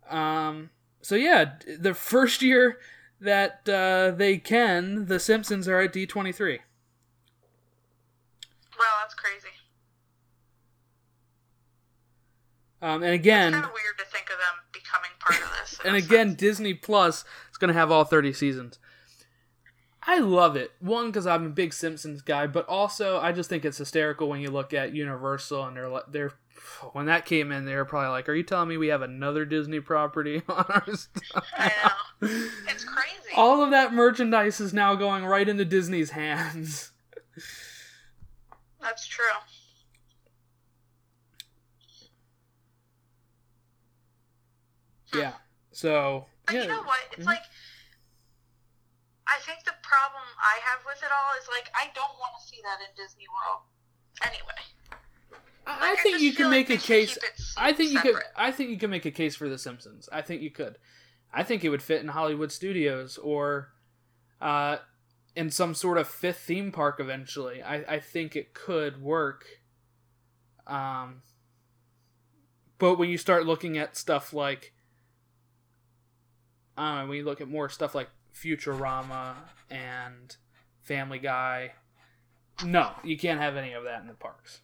[0.10, 0.70] Um,
[1.02, 2.78] so yeah, the first year
[3.20, 6.60] that uh, they can, the Simpsons are at D23.
[8.80, 9.48] Wow, that's crazy.
[12.82, 15.80] Um, and again, Kind of weird to think of them becoming part of this.
[15.86, 16.40] and again, sense.
[16.40, 18.80] Disney Plus is going to have all 30 seasons.
[20.04, 20.72] I love it.
[20.80, 24.42] One, because I'm a big Simpsons guy, but also I just think it's hysterical when
[24.42, 26.32] you look at Universal and they're they're
[26.94, 29.46] when that came in, they were probably like, "Are you telling me we have another
[29.46, 32.28] Disney property on our stuff?" I know.
[32.68, 33.34] It's crazy.
[33.36, 36.92] All of that merchandise is now going right into Disney's hands.
[38.82, 39.26] That's true.
[45.14, 45.34] Yeah.
[45.72, 47.00] So But yeah, you know what?
[47.12, 47.28] It's Mhm.
[47.28, 47.44] like
[49.28, 52.48] I think the problem I have with it all is like I don't want to
[52.48, 53.62] see that in Disney World.
[54.22, 54.62] Anyway,
[55.66, 57.14] I, I Like, I think just you can make a case.
[57.14, 58.16] keep it s- I think you could.
[58.36, 60.10] I think you can make a case for The Simpsons.
[60.12, 60.78] I think you could.
[61.34, 63.70] I think it would fit in Hollywood studios or
[64.42, 64.78] uh,
[65.36, 67.62] in some sort of fifth theme park eventually.
[67.64, 69.46] I, I think it could work.
[70.68, 71.22] Um,
[72.80, 74.74] but when you start looking at stuff like,
[76.78, 79.36] I don't know, when you look at more stuff like Futurama
[79.70, 80.36] and
[80.82, 81.74] Family Guy,
[82.66, 84.62] no, you can't have any of that in the parks.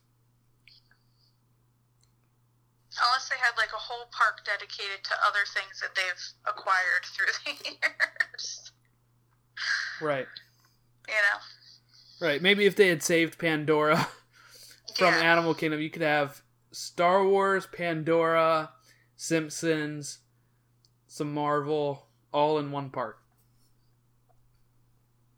[3.06, 7.34] Unless they had like a whole park dedicated to other things that they've acquired through
[7.46, 8.72] the years,
[10.02, 10.28] Right.
[11.08, 12.28] you know.
[12.28, 12.42] Right.
[12.42, 13.98] Maybe if they had saved Pandora
[14.96, 15.22] from yeah.
[15.32, 18.72] Animal Kingdom, you could have Star Wars, Pandora,
[19.16, 20.20] Simpsons,
[21.08, 23.18] some Marvel, all in one park.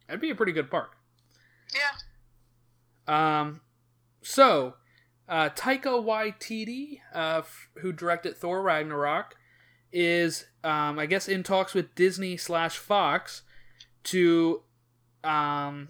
[0.08, 0.96] That'd be a pretty good park.
[1.74, 1.90] yeah.
[3.08, 3.62] Um,
[4.22, 4.76] so,
[5.30, 9.36] uh, Taika Waititi, uh, f- who directed Thor Ragnarok,
[9.92, 13.44] is, um, I guess, in talks with Disney slash Fox
[14.06, 14.64] to
[15.24, 15.90] um,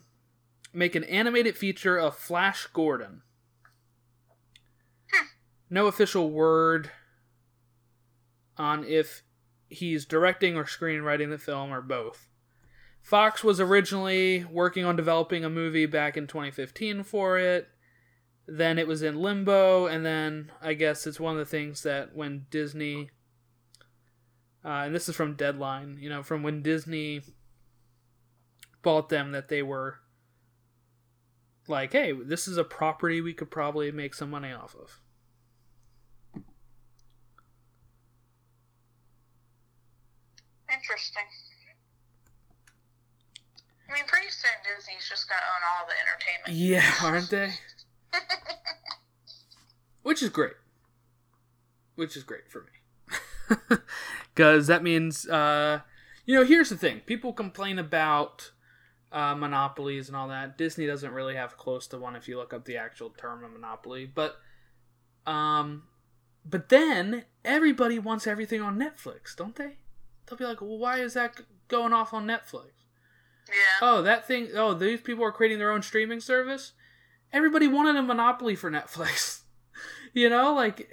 [0.73, 3.21] make an animated feature of Flash Gordon.
[5.69, 6.91] No official word
[8.57, 9.23] on if
[9.69, 12.27] he's directing or screenwriting the film or both.
[13.01, 17.69] Fox was originally working on developing a movie back in 2015 for it.
[18.51, 22.15] Then it was in limbo, and then I guess it's one of the things that
[22.15, 23.11] when Disney,
[24.65, 27.21] uh, and this is from Deadline, you know, from when Disney
[28.81, 29.99] bought them, that they were
[31.67, 34.99] like, hey, this is a property we could probably make some money off of.
[40.73, 41.23] Interesting.
[43.89, 46.53] I mean, pretty soon Disney's just gonna own all the entertainment.
[46.53, 47.53] Yeah, aren't they?
[50.03, 50.53] Which is great.
[51.95, 53.77] Which is great for me.
[54.35, 55.81] Because that means, uh,
[56.25, 58.51] you know, here's the thing people complain about
[59.11, 60.57] uh, monopolies and all that.
[60.57, 63.51] Disney doesn't really have close to one if you look up the actual term of
[63.51, 64.05] monopoly.
[64.05, 64.37] But,
[65.25, 65.83] um,
[66.45, 69.79] but then everybody wants everything on Netflix, don't they?
[70.25, 72.69] They'll be like, well, why is that going off on Netflix?
[73.49, 73.55] Yeah.
[73.81, 76.73] oh that thing oh these people are creating their own streaming service
[77.33, 79.41] everybody wanted a monopoly for netflix
[80.13, 80.89] you know like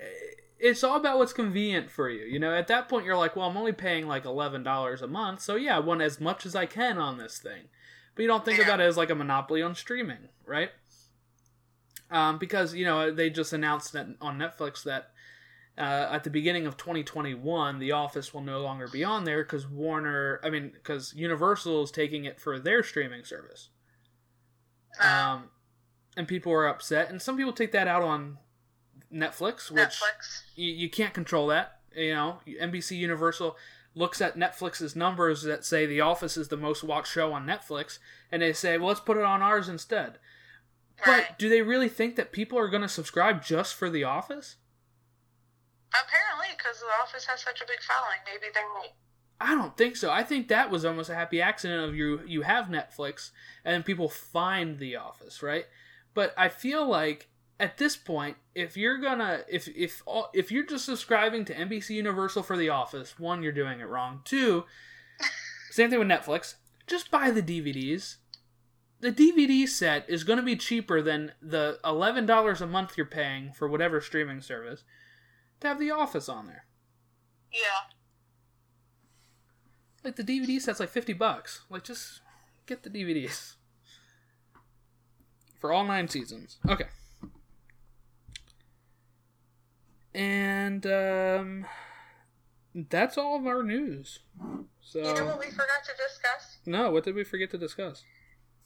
[0.58, 3.48] it's all about what's convenient for you you know at that point you're like well
[3.48, 6.66] i'm only paying like $11 a month so yeah i want as much as i
[6.66, 7.64] can on this thing
[8.14, 8.64] but you don't think Yeah.
[8.64, 10.70] about it as like a monopoly on streaming right
[12.10, 15.10] um, because you know they just announced that on netflix that
[15.78, 19.66] uh, at the beginning of 2021, The Office will no longer be on there because
[19.68, 23.68] Warner, I mean, because Universal is taking it for their streaming service.
[24.98, 25.50] Um,
[26.16, 28.38] and people are upset, and some people take that out on
[29.12, 30.42] Netflix, which Netflix.
[30.54, 31.80] you, you can't control that.
[31.94, 33.56] You know, NBC Universal
[33.94, 37.98] looks at Netflix's numbers that say The Office is the most watched show on Netflix,
[38.30, 40.18] and they say, well, let's put it on ours instead.
[41.06, 41.26] Right.
[41.28, 44.56] But do they really think that people are going to subscribe just for The Office?
[45.90, 48.92] Apparently, because The Office has such a big following, maybe they're right.
[49.40, 50.10] I don't think so.
[50.10, 53.32] I think that was almost a happy accident of you you have Netflix
[53.64, 55.66] and people find The Office, right?
[56.16, 57.28] But I feel like
[57.60, 60.02] at this point, if you're gonna if if
[60.32, 64.22] if you're just subscribing to NBC Universal for The Office, one, you're doing it wrong.
[64.24, 64.64] Two,
[65.70, 66.54] same thing with Netflix.
[66.86, 68.16] Just buy the DVDs.
[69.00, 73.04] The DVD set is going to be cheaper than the eleven dollars a month you're
[73.04, 74.84] paying for whatever streaming service
[75.60, 76.64] to have The Office on there.
[77.52, 77.92] Yeah.
[80.02, 81.66] Like the DVD set's like fifty bucks.
[81.68, 82.22] Like just
[82.64, 83.56] get the DVDs
[85.60, 86.58] for all nine seasons.
[86.68, 86.86] Okay.
[90.14, 91.66] And um,
[92.74, 94.20] that's all of our news.
[94.80, 96.58] So You know what we forgot to discuss?
[96.64, 98.02] no, what did we forget to discuss?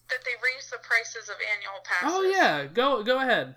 [0.09, 2.11] That they raised the prices of annual passes.
[2.11, 3.55] Oh yeah, go go ahead.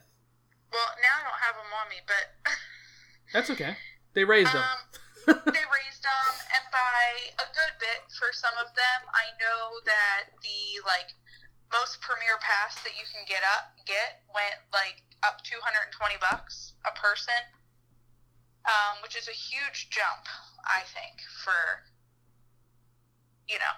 [0.72, 2.26] Well, now I don't have them on me, but
[3.34, 3.76] That's okay.
[4.14, 4.62] They raised them.
[4.62, 9.00] um, they raised them, and by a good bit for some of them.
[9.10, 11.18] I know that the like
[11.74, 15.90] most premier pass that you can get up get went like up 220
[16.22, 17.40] bucks a person,
[18.70, 20.28] um, which is a huge jump,
[20.64, 21.84] I think, for
[23.50, 23.76] you know.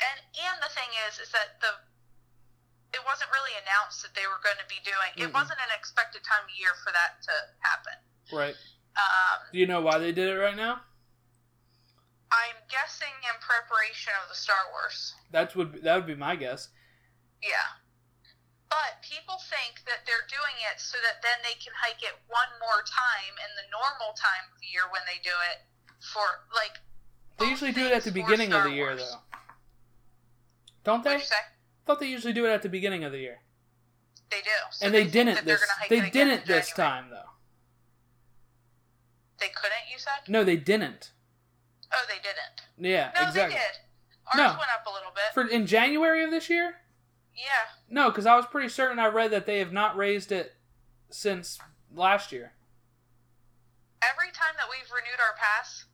[0.00, 1.72] And and the thing is, is that the
[2.94, 5.10] it wasn't really announced that they were going to be doing.
[5.18, 5.36] It Mm-mm.
[5.36, 7.96] wasn't an expected time of year for that to happen.
[8.32, 8.56] Right.
[8.96, 10.80] Um, Do you know why they did it right now?
[12.32, 15.14] I'm guessing in preparation of the Star Wars.
[15.32, 16.68] That would that would be my guess.
[17.42, 17.78] Yeah.
[18.68, 22.50] But people think that they're doing it so that then they can hike it one
[22.58, 25.62] more time in the normal time of year when they do it
[26.02, 26.82] for like.
[27.38, 29.00] They usually do it at the beginning of the year, Wars.
[29.00, 29.20] though.
[30.84, 31.10] Don't they?
[31.10, 31.44] What'd you say?
[31.46, 33.38] I thought they usually do it at the beginning of the year,
[34.30, 34.50] They do.
[34.72, 35.62] So and they, think didn't this.
[35.88, 37.30] They didn't this time, though.
[39.38, 39.86] They couldn't.
[39.92, 40.28] You said?
[40.28, 41.12] No, they didn't.
[41.92, 42.90] Oh, they didn't.
[42.90, 43.54] Yeah, No, exactly.
[43.54, 43.76] they did.
[44.26, 44.58] Ours No.
[44.58, 45.24] went up a little bit.
[45.34, 46.76] For in January of this year?
[47.36, 47.68] Yeah.
[47.88, 50.54] No, because I was pretty certain I read that they have not raised it
[51.10, 51.58] since
[51.94, 52.52] last year.
[54.02, 55.84] Every time that we've renewed our pass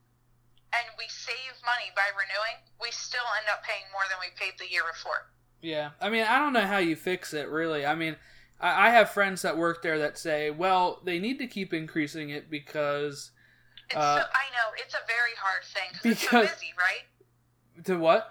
[0.72, 4.58] and we save money by renewing, we still end up paying more than we paid
[4.58, 5.30] the year before.
[5.60, 7.86] Yeah, I mean, I don't know how you fix it, really.
[7.86, 8.16] I mean,
[8.60, 12.30] I, I have friends that work there that say, well, they need to keep increasing
[12.30, 13.30] it because
[13.88, 17.84] It's Uh, so, I know it's a very hard thing because it's so busy, right?
[17.84, 18.28] to what?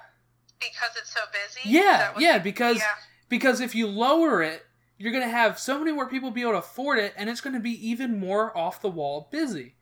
[0.61, 1.67] Because it's so busy.
[1.67, 2.95] Yeah, yeah, because yeah,
[3.29, 4.63] because if you lower it,
[4.97, 7.59] you're gonna have so many more people be able to afford it, and it's gonna
[7.59, 9.75] be even more off the wall busy.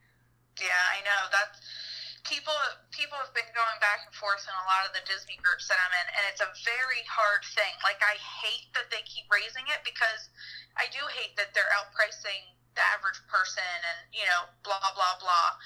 [0.58, 1.60] yeah, I know that's
[2.24, 2.56] people.
[2.90, 5.76] People have been going back and forth in a lot of the Disney groups that
[5.80, 7.72] I'm in, and it's a very hard thing.
[7.84, 10.28] Like I hate that they keep raising it because
[10.76, 15.56] I do hate that they're outpricing the average person, and you know, blah blah blah.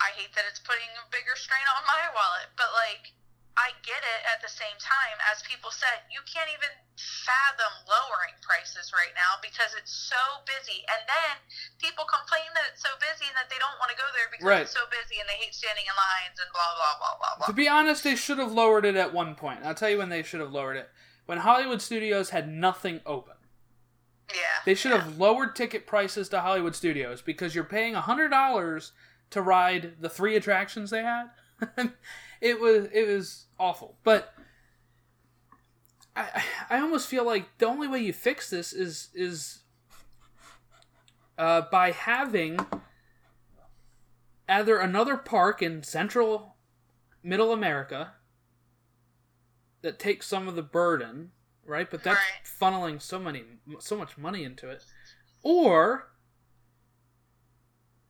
[0.00, 3.12] I hate that it's putting a bigger strain on my wallet, but like
[3.58, 5.16] I get it at the same time.
[5.30, 10.16] As people said, you can't even fathom lowering prices right now because it's so
[10.48, 10.80] busy.
[10.88, 11.34] And then
[11.82, 14.46] people complain that it's so busy and that they don't want to go there because
[14.46, 14.64] Right.
[14.64, 17.46] it's so busy and they hate standing in lines and blah blah blah blah blah.
[17.50, 19.60] To be honest, they should have lowered it at one point.
[19.66, 20.88] I'll tell you when they should have lowered it.
[21.26, 23.36] When Hollywood Studios had nothing open.
[24.32, 24.64] yeah.
[24.64, 25.02] They should yeah.
[25.04, 28.92] have lowered ticket prices to Hollywood Studios because you're paying hundred dollars
[29.30, 31.28] to ride the three attractions they had.
[32.40, 34.34] it was it was awful, but
[36.16, 39.62] I I almost feel like the only way you fix this is is
[41.38, 42.58] uh, by having
[44.48, 46.56] either another park in Central
[47.22, 48.14] Middle America
[49.82, 51.30] that takes some of the burden,
[51.64, 51.90] right?
[51.90, 52.72] But that's Right.
[52.72, 53.44] funneling so many
[53.78, 54.84] so much money into it.
[55.42, 56.12] Or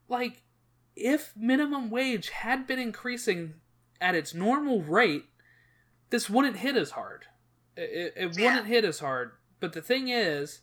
[0.09, 0.43] like
[0.97, 3.55] if minimum wage had been increasing
[4.01, 5.25] at its normal rate,
[6.11, 7.27] this wouldn't hit as hard.
[7.77, 8.45] It, it, Yeah.
[8.51, 9.33] wouldn't hit as hard.
[9.61, 10.61] But the thing is,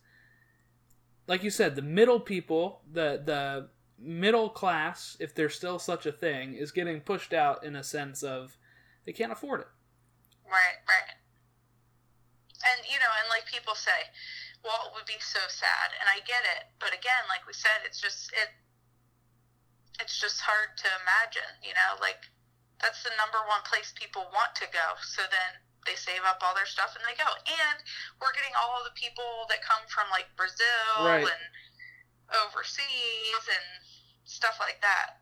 [1.27, 3.69] like you said, the middle people, the the
[3.99, 8.23] middle class, if there's still such a thing, is getting pushed out in a sense
[8.23, 8.57] of
[9.05, 9.67] they can't afford it.
[10.45, 11.17] Right, right.
[12.65, 14.09] And you know, and like people say,
[14.63, 16.73] Walt would be so sad, and I get it.
[16.79, 18.49] But again, like we said, it's just it.
[20.01, 21.97] It's just hard to imagine, you know.
[22.01, 22.29] Like
[22.81, 24.87] that's the number one place people want to go.
[25.01, 25.51] So then
[25.85, 27.25] they save up all their stuff and they go.
[27.25, 27.77] And
[28.21, 31.25] we're getting all of the people that come from like Brazil Right.
[31.25, 31.43] and
[32.45, 33.67] overseas and
[34.25, 35.17] stuff like that.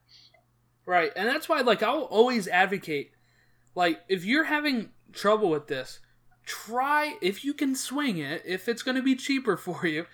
[0.85, 3.11] Right, and that's why like I'll always advocate
[3.73, 5.99] like if you're having trouble with this,
[6.45, 10.05] try if you can swing it, if it's going to be cheaper for you,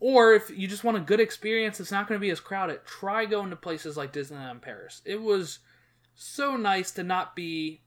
[0.00, 2.84] or if you just want a good experience, it's not going to be as crowded.
[2.84, 5.02] Try going to places like Disneyland Paris.
[5.04, 5.60] It was
[6.14, 7.82] so nice to not be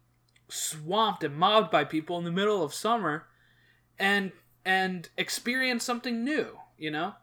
[0.48, 3.28] swamped and mobbed by people in the middle of summer
[3.98, 4.32] and
[4.64, 7.14] and experience something new, you know?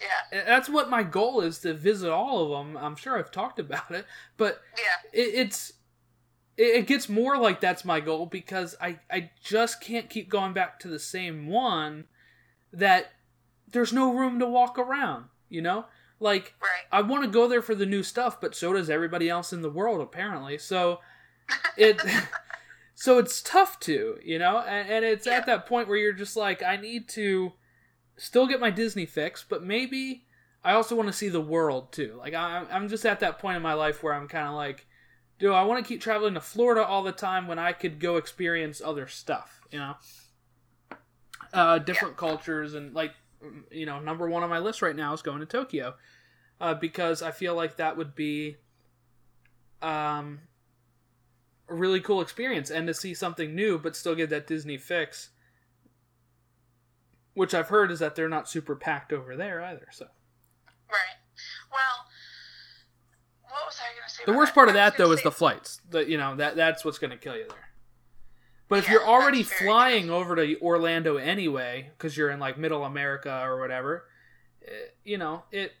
[0.00, 2.76] Yeah, that's what my goal is to visit all of them.
[2.76, 5.74] I'm sure I've talked about it, but yeah, it, it's
[6.56, 10.52] it, it gets more like that's my goal because I I just can't keep going
[10.52, 12.06] back to the same one
[12.72, 13.12] that
[13.70, 15.26] there's no room to walk around.
[15.48, 15.84] You know,
[16.22, 16.84] like right.
[16.90, 19.60] I want to go there for the new stuff, but so does everybody else in
[19.62, 20.56] the world apparently.
[20.58, 21.00] So
[21.76, 22.00] it
[22.94, 25.34] so it's tough to, you know, and, and it's Yeah.
[25.34, 27.52] at that point where you're just like, I need to
[28.16, 30.24] still get my Disney fix, but maybe
[30.64, 32.14] I also want to see the world too.
[32.18, 34.86] Like I'm, I'm just at that point in my life where I'm kind of like,
[35.40, 38.16] do I want to keep traveling to Florida all the time when I could go
[38.16, 39.94] experience other stuff, you know?
[41.52, 43.12] Uh, different cultures and like,
[43.70, 45.94] you know, number one on my list right now is going to Tokyo,
[46.60, 48.56] uh, because I feel like that would be
[49.80, 50.40] um,
[51.68, 55.30] a really cool experience and to see something new, but still get that Disney fix.
[57.34, 59.88] Which I've heard is that they're not super packed over there either.
[59.90, 60.06] So
[60.90, 61.16] Right.
[61.72, 62.06] Well,
[63.44, 64.22] what was I going to say?
[64.26, 65.80] the worst part of that though is the flights.
[65.88, 67.71] The you know that that's what's going to kill you there.
[68.72, 72.86] But if Yeah, you're already flying over to Orlando anyway, because you're in like Middle
[72.86, 74.06] America or whatever,
[74.66, 74.70] eh,
[75.04, 75.74] you know it.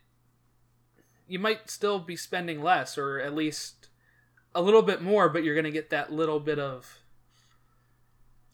[1.26, 3.88] You might still be spending less, or at least
[4.54, 6.98] a little bit more, but you're going to get that little bit of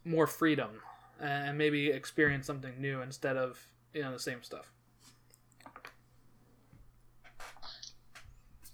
[0.04, 0.82] more freedom
[1.18, 4.70] and maybe experience something new instead of you know the same stuff.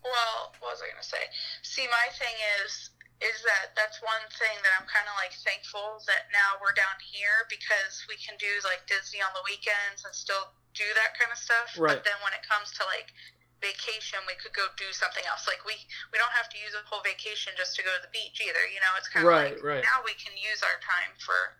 [0.05, 1.25] Well, what was I going to say?
[1.62, 2.91] See, my thing is,
[3.23, 6.99] is that that's one thing that I'm kind of like thankful that now we're down
[6.99, 11.31] here because we can do like Disney on the weekends and still do that kind
[11.31, 11.79] of stuff.
[11.79, 11.95] Right.
[11.99, 13.15] But then when it comes to like
[13.62, 15.47] vacation, we could go do something else.
[15.47, 15.79] Like we
[16.11, 18.61] we don't have to use a whole vacation just to go to the beach either.
[18.69, 19.83] You know, it's kind of Right, like right.
[19.87, 21.59] now we can use our time for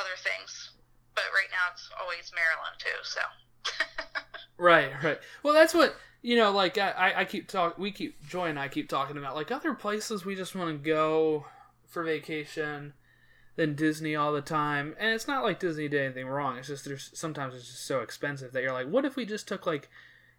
[0.00, 0.72] other things.
[1.14, 2.98] But right now it's always Maryland too.
[3.04, 3.22] So.
[4.60, 5.18] Right, right.
[5.42, 6.50] Well, that's what you know.
[6.50, 7.78] Like I, I- keep talk.
[7.78, 10.88] We keep Joy and I keep talking about like other places we just want to
[10.88, 11.46] go
[11.86, 12.92] for vacation
[13.56, 14.94] than Disney all the time.
[14.98, 16.56] And it's not like Disney did anything wrong.
[16.56, 19.48] It's just there's sometimes it's just so expensive that you're like, what if we just
[19.48, 19.88] took like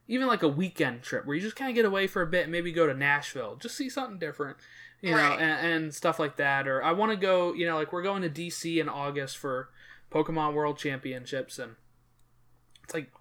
[0.08, 2.44] even like a weekend trip where you just kind of get away for a bit
[2.44, 4.58] and maybe go to Nashville, just see something different,
[5.02, 6.68] you know, and, and stuff like that.
[6.68, 9.70] Or I want to go, you know, like we're going to DC in August for
[10.12, 11.76] Pokemon World Championships, and
[12.84, 13.12] it's like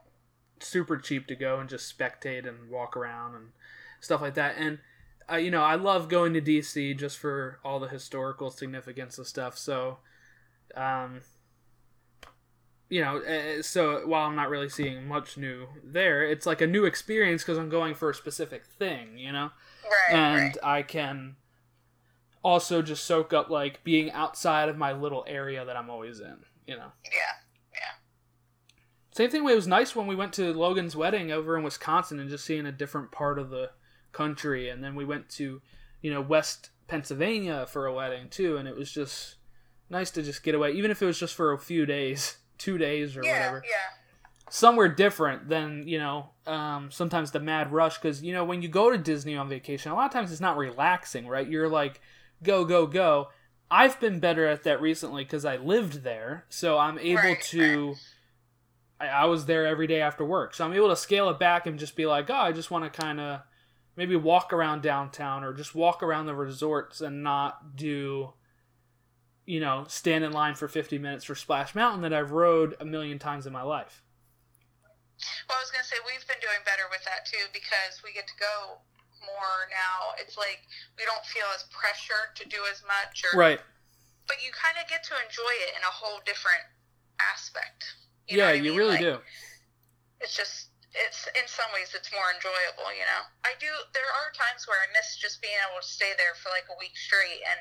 [0.61, 3.47] super cheap to go and just spectate and walk around and
[4.01, 4.57] stuff like that.
[4.59, 4.79] And
[5.31, 9.27] uh, you know, I love going to DC just for all the historical significance of
[9.29, 9.57] stuff.
[9.57, 9.99] So,
[10.75, 11.21] um,
[12.89, 16.85] you know, so while I'm not really seeing much new there, it's like a new
[16.85, 19.51] experience because I'm going for a specific thing, you know,
[19.85, 20.17] Right.
[20.17, 20.57] and right.
[20.63, 21.37] I can
[22.43, 26.39] also just soak up like being outside of my little area that I'm always in,
[26.67, 26.91] you know.
[27.05, 27.35] Yeah.
[29.13, 29.49] Same thing.
[29.49, 32.67] It was nice when we went to Logan's wedding over in Wisconsin and just seeing
[32.67, 33.71] a different part of the
[34.13, 35.61] country, and then we went to,
[36.01, 39.37] you know, West Pennsylvania for a wedding too, and it was just
[39.89, 42.79] nice to just get away, even if it was just for a few days, two
[42.79, 43.33] days or Yeah.
[43.33, 43.77] whatever, Yeah.
[44.49, 47.99] somewhere different than you know, um, sometimes the mad rush.
[47.99, 50.41] Because you know, when you go to Disney on vacation, a lot of times it's
[50.41, 51.47] not relaxing, right?
[51.49, 52.01] You're like,
[52.43, 53.29] go, go, go.
[53.73, 57.95] I've been better at that recently because I lived there, so I'm able Right, to.
[59.01, 61.67] I, I was there every day after work, so I'm able to scale it back
[61.67, 63.41] and just be like, oh, I just want to kind of
[63.97, 68.33] maybe walk around downtown or just walk around the resorts and not do,
[69.47, 72.85] you know, stand in line for 50 minutes for Splash Mountain that I've rode a
[72.85, 74.03] million times in my life.
[75.49, 78.27] Well, I was gonna say we've been doing better with that too because we get
[78.29, 78.81] to go
[79.21, 80.17] more now.
[80.17, 80.65] It's like
[80.97, 83.61] we don't feel as pressured to do as much, or Right.
[84.27, 86.65] but you kind of get to enjoy it in a whole different
[87.21, 87.85] aspect.
[88.29, 88.77] You yeah, I you mean?
[88.77, 89.19] really Like, do.
[90.21, 92.91] It's just it's in some ways it's more enjoyable.
[92.93, 93.71] You know, I do.
[93.95, 96.77] There are times where I miss just being able to stay there for like a
[96.79, 97.61] week straight and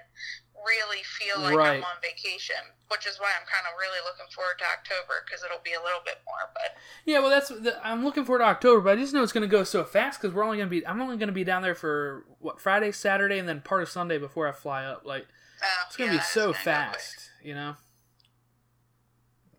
[0.66, 1.78] really feel like Right.
[1.80, 2.60] I'm on vacation,
[2.92, 5.82] which is why I'm kind of really looking forward to October because it'll be a
[5.84, 6.52] little bit more.
[6.54, 9.32] But Yeah, well, that's the, I'm looking forward to October, but I just know it's
[9.32, 11.34] going to go so fast because we're only going to be I'm only going to
[11.34, 14.86] be down there for what Friday, Saturday, and then part of Sunday before I fly
[14.86, 15.06] up.
[15.06, 15.28] Like
[15.62, 17.06] uh, it's going to yeah, be so gonna go quick.
[17.06, 17.76] fast, you know.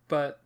[0.08, 0.40] But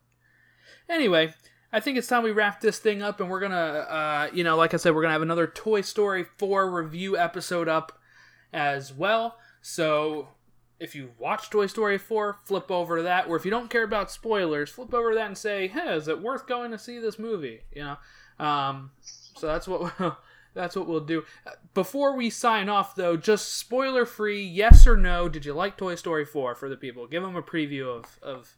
[0.89, 1.33] anyway,
[1.71, 4.55] I think it's time we wrap this thing up, and we're gonna, uh, you know,
[4.55, 7.99] like I said, we're gonna have another Toy Story 4 review episode up
[8.53, 9.37] as well.
[9.61, 10.29] So
[10.79, 13.27] if you watch Toy Story 4, flip over to that.
[13.27, 16.07] Or if you don't care about spoilers, flip over to that and say, "Hey, is
[16.07, 17.97] it worth going to see this movie?" You know.
[18.45, 20.17] Um, so that's what we'll,
[20.53, 21.23] that's what we'll do.
[21.73, 25.29] Before we sign off, though, just spoiler free, yes or no.
[25.29, 27.07] Did you like Toy Story 4 for the people?
[27.07, 28.57] Give them a preview of of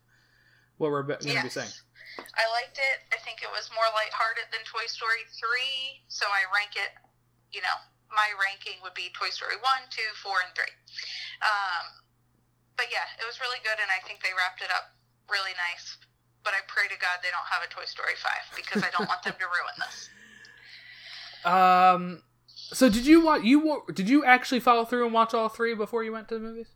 [0.78, 1.70] what we're going to be saying.
[2.18, 2.98] I liked it.
[3.14, 6.94] I think it was more lighthearted than Toy Story 3, so I rank it,
[7.54, 7.78] you know,
[8.10, 10.64] my ranking would be Toy Story 1, 2, 4, and 3.
[11.44, 11.86] Um,
[12.78, 14.96] but yeah, it was really good, and I think they wrapped it up
[15.30, 15.98] really nice.
[16.44, 19.10] But I pray to God they don't have a Toy Story 5 because I don't
[19.10, 20.10] want them to ruin this.
[21.46, 22.24] Um.
[22.74, 23.44] So did you watch?
[23.44, 26.42] You did you actually follow through and watch all three before you went to the
[26.42, 26.68] movies?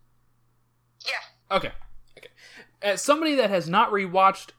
[1.06, 1.58] Yeah.
[1.58, 1.72] Okay.
[2.18, 2.30] Okay.
[2.82, 4.52] As somebody that has not rewatched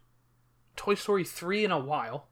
[0.82, 2.26] Toy Story 3 in a while,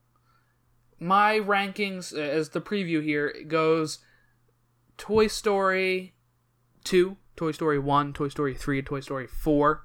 [0.99, 4.01] my rankings uh, as the preview here goes
[4.99, 6.15] Toy Story
[6.83, 9.85] 2, Toy Story 1, Toy Story 3, Toy Story 4.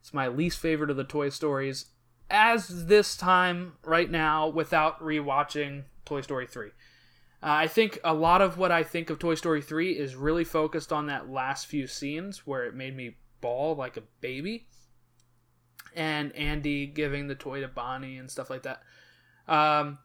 [0.00, 1.86] It's my least favorite of the Toy Stories
[2.28, 6.66] as this time right now without rewatching Toy Story 3.
[6.66, 6.70] Uh,
[7.42, 10.92] I think a lot of what I think of Toy Story 3 is really focused
[10.92, 14.66] on that last few scenes where it made me bawl like a baby.
[15.94, 18.82] And Andy giving the toy to Bonnie and stuff like that.
[19.48, 19.98] Um,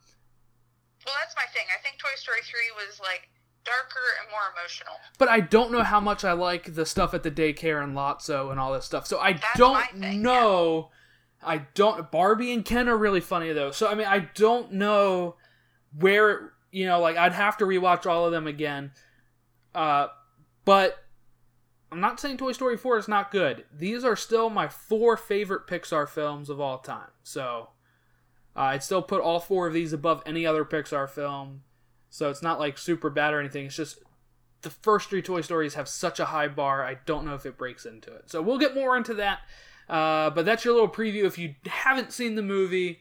[1.06, 1.66] Well, that's my thing.
[1.78, 3.30] I think Toy Story 3 was like
[3.64, 4.94] darker and more emotional.
[5.18, 8.52] but I don't know how much I like the stuff at the daycare and Lotso
[8.52, 9.06] and all this stuff.
[9.08, 10.90] So I That's don't thing, know.
[11.44, 12.12] I don't.
[12.12, 13.70] Barbie and Ken are really funny though.
[13.72, 15.36] So I mean, I don't know
[16.00, 17.00] where you know.
[17.00, 18.92] Like I'd have to rewatch all of them again.
[19.76, 20.08] Uh,
[20.64, 20.98] but
[21.92, 23.66] I'm not saying Toy Story 4 is not good.
[23.76, 27.10] These are still my four favorite Pixar films of all time.
[27.24, 27.70] So
[28.56, 31.62] uh, I'd still put all four of these above any other Pixar film.
[32.10, 33.66] So it's not like super bad or anything.
[33.68, 34.00] It's just
[34.62, 36.84] the first three Toy Stories have such a high bar.
[36.84, 38.30] I don't know if it breaks into it.
[38.32, 39.40] So we'll get more into that.
[39.88, 41.26] Uh, but that's your little preview.
[41.26, 43.00] If you haven't seen the movie,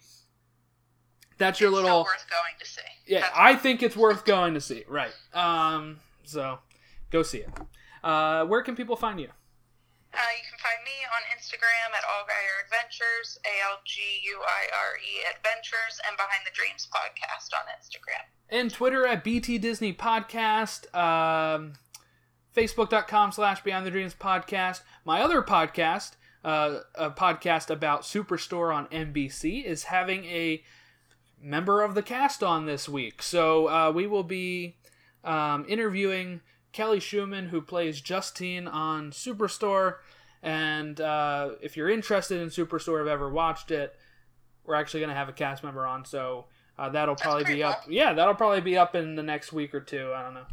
[1.39, 2.01] that's your It's little.
[2.05, 2.81] worth going to see.
[3.07, 4.85] Yeah, That's- I think it's worth going to see.
[4.89, 5.13] Right.
[5.33, 6.01] Um.
[6.25, 6.59] So,
[7.11, 7.49] go see it.
[8.05, 9.29] Uh, where can people find you?
[10.13, 14.41] Uh, you can find me on Instagram at All Alguire Adventures, A L G U
[14.47, 18.23] I R E Adventures, and Behind the Dreams podcast on Instagram.
[18.49, 21.73] and Twitter at BT Disney Podcast, um,
[22.55, 24.83] Facebook.com slash Beyond the Dreams Podcast.
[25.05, 26.13] My other podcast,
[26.45, 30.63] uh, a podcast about Superstore on NBC, is having a
[31.41, 33.21] member of the cast on this week.
[33.23, 34.77] So uh, we will be
[35.25, 36.41] um, interviewing
[36.75, 39.97] Kelly Schumann, who plays Justine on Superstore.
[40.43, 43.95] And uh, if you're interested in Superstore, have ever watched it,
[44.65, 46.05] we're actually going to have a cast member on.
[46.05, 46.47] So
[46.77, 47.85] uh, that'll probably be up.
[47.85, 47.95] cool.
[47.95, 50.13] Yeah, that'll probably be up in the next week or two.
[50.15, 50.47] I don't know.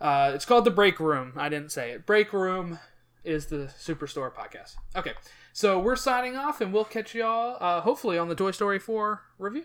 [0.00, 1.34] Uh, it's called the Break Room.
[1.36, 2.06] I didn't say it.
[2.06, 2.78] Break Room
[3.22, 4.76] is the Superstore podcast.
[4.96, 5.12] Okay,
[5.52, 9.20] so we're signing off, and we'll catch y'all uh, hopefully on the Toy Story 4
[9.38, 9.64] review.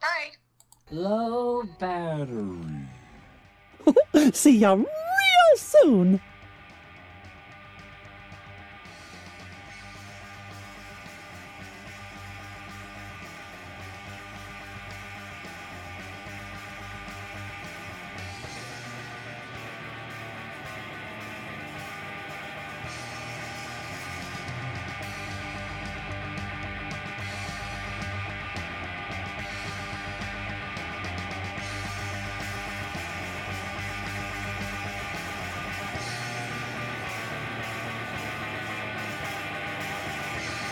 [0.00, 0.32] Bye.
[0.90, 2.88] Low battery.
[4.32, 4.86] See ya real
[5.56, 6.20] soon.